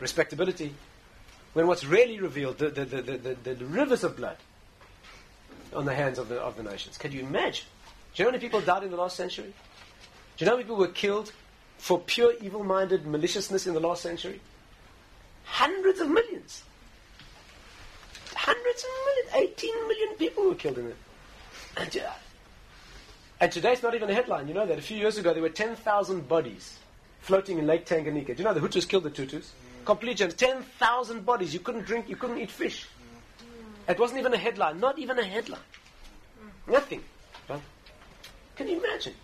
[0.00, 0.72] respectability,
[1.52, 4.38] when what's really revealed, the, the, the, the, the, rivers of blood
[5.74, 6.96] on the hands of the, of the nations.
[6.96, 7.66] Can you imagine?
[8.14, 9.52] Do you know how many people died in the last century?
[10.38, 11.30] Do you know how many people were killed
[11.76, 14.40] for pure evil minded maliciousness in the last century?
[15.52, 16.62] Hundreds of millions.
[18.34, 19.52] Hundreds of millions.
[19.52, 20.96] 18 million people were killed in it.
[21.76, 22.10] And, uh,
[23.38, 24.48] and today it's not even a headline.
[24.48, 26.78] You know that a few years ago there were 10,000 bodies
[27.20, 28.28] floating in Lake Tanganyika.
[28.28, 29.50] Do you know the Hutus killed the Tutsis?
[29.84, 30.32] Complete gems.
[30.32, 31.52] 10,000 bodies.
[31.52, 32.88] You couldn't drink, you couldn't eat fish.
[33.86, 34.80] It wasn't even a headline.
[34.80, 35.60] Not even a headline.
[36.66, 37.02] Nothing.
[37.46, 37.60] Right?
[38.56, 39.14] Can you imagine?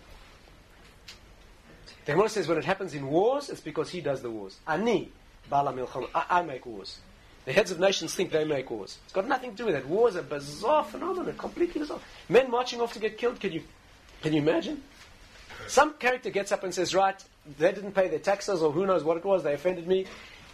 [2.05, 4.59] The Gemara says when it happens in wars, it's because he does the wars.
[4.67, 5.11] Ani,
[5.49, 6.09] Bala Milchama.
[6.13, 6.99] I, make wars.
[7.45, 8.97] The heads of nations think they make wars.
[9.05, 9.87] It's got nothing to do with that.
[9.87, 11.99] War is a bizarre phenomenon, completely bizarre.
[12.27, 13.63] Men marching off to get killed, can you,
[14.21, 14.83] can you imagine?
[15.67, 17.21] Some character gets up and says, right,
[17.57, 20.05] they didn't pay their taxes or who knows what it was, they offended me.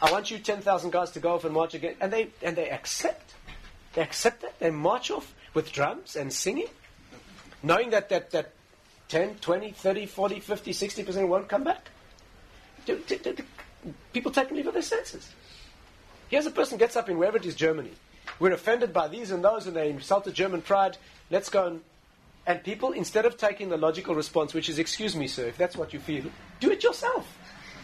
[0.02, 1.96] I want you 10,000 guys to go off and march again.
[2.02, 3.34] And they, and they accept.
[3.94, 4.60] They accept that.
[4.60, 6.68] They march off with drums and singing,
[7.64, 8.52] knowing that, that, that
[9.08, 11.90] 10, 20, 30, 40, 50, 60% won't come back.
[12.86, 13.36] Do- do- do-
[14.14, 15.30] People take leave of their senses.
[16.30, 17.91] Here's a person gets up in wherever it is, Germany.
[18.40, 20.98] We're offended by these and those, and they insulted German pride.
[21.30, 21.82] Let's go and.
[22.48, 25.76] And people, instead of taking the logical response, which is, excuse me, sir, if that's
[25.76, 26.26] what you feel,
[26.60, 27.28] do it yourself.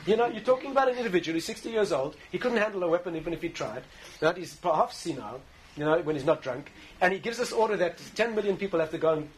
[0.05, 2.15] You know, you're talking about an individual who's 60 years old.
[2.31, 3.83] He couldn't handle a weapon even if he tried.
[4.21, 5.41] Now, he's half senile,
[5.75, 6.71] you know, when he's not drunk.
[6.99, 9.29] And he gives this order that 10 million people have to go and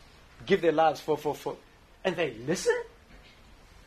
[0.46, 1.56] give their lives for, for, for.
[2.04, 2.76] And they listen?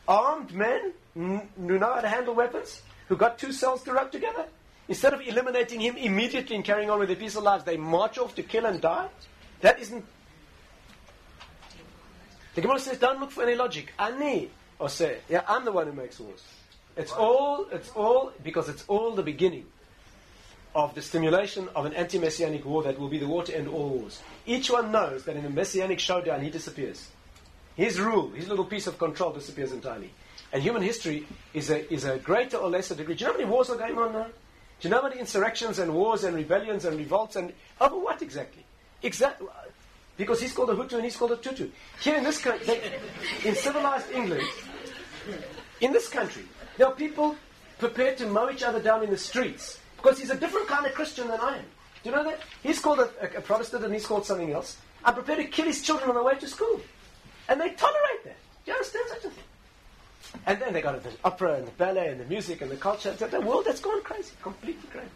[0.07, 4.11] Armed men n- who know how to handle weapons, who got two cells to rub
[4.11, 4.45] together.
[4.87, 8.35] Instead of eliminating him immediately and carrying on with their peaceful lives, they march off
[8.35, 9.09] to kill and die.
[9.61, 10.05] That isn't.
[12.55, 13.93] The Gemara says, don't look for any logic.
[13.99, 16.43] Ani, or say, yeah, I'm the one who makes wars.
[16.95, 19.65] It's all, it's all, because it's all the beginning
[20.73, 23.89] of the stimulation of an anti-messianic war that will be the war to end all
[23.89, 24.21] wars.
[24.45, 27.09] Each one knows that in a messianic showdown he disappears.
[27.77, 30.11] His rule, his little piece of control disappears entirely.
[30.51, 33.13] And human history is a, is a greater or lesser degree.
[33.13, 34.25] Do you know how many wars are going on now?
[34.79, 37.99] Do you know how many insurrections and wars and rebellions and revolts and oh, over
[37.99, 38.65] what exactly?
[39.03, 39.47] Exactly.
[40.17, 41.69] Because he's called a Hutu and he's called a Tutsi.
[42.01, 42.81] Here in this country,
[43.45, 44.47] in civilized England,
[45.79, 46.45] in this country,
[46.77, 47.35] there are people
[47.77, 50.95] prepared to mow each other down in the streets because he's a different kind of
[50.95, 51.65] Christian than I am.
[52.01, 52.39] Do you know that?
[52.63, 54.77] He's called a, a, a Protestant and he's called something else.
[55.03, 56.81] I'm prepared to kill his children on the way to school.
[57.49, 58.37] And they tolerate that.
[58.65, 59.43] Do you understand such a thing?
[60.45, 63.13] And then they got the opera and the ballet and the music and the culture.
[63.13, 65.09] The, the world has gone crazy, completely crazy.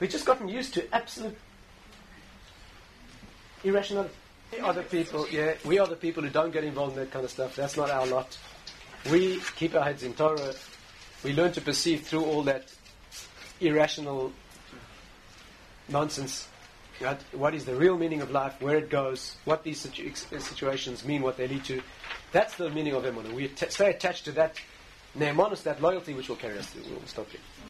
[0.00, 1.36] We've just gotten used to absolute
[3.64, 4.14] irrationality.
[4.50, 7.30] The people, yeah, we are the people who don't get involved in that kind of
[7.30, 7.56] stuff.
[7.56, 8.38] That's not our lot.
[9.10, 10.54] We keep our heads in Torah.
[11.22, 12.72] We learn to perceive through all that
[13.60, 14.32] irrational
[15.88, 16.48] nonsense
[17.00, 17.20] right?
[17.32, 21.22] what is the real meaning of life, where it goes, what these situ- situations mean,
[21.22, 21.82] what they lead to.
[22.32, 23.32] That's the meaning of Emunah.
[23.32, 24.56] We stay attached to that
[25.14, 26.82] ne'emanus, that loyalty, which will carry us through.
[26.90, 27.40] We'll stop here.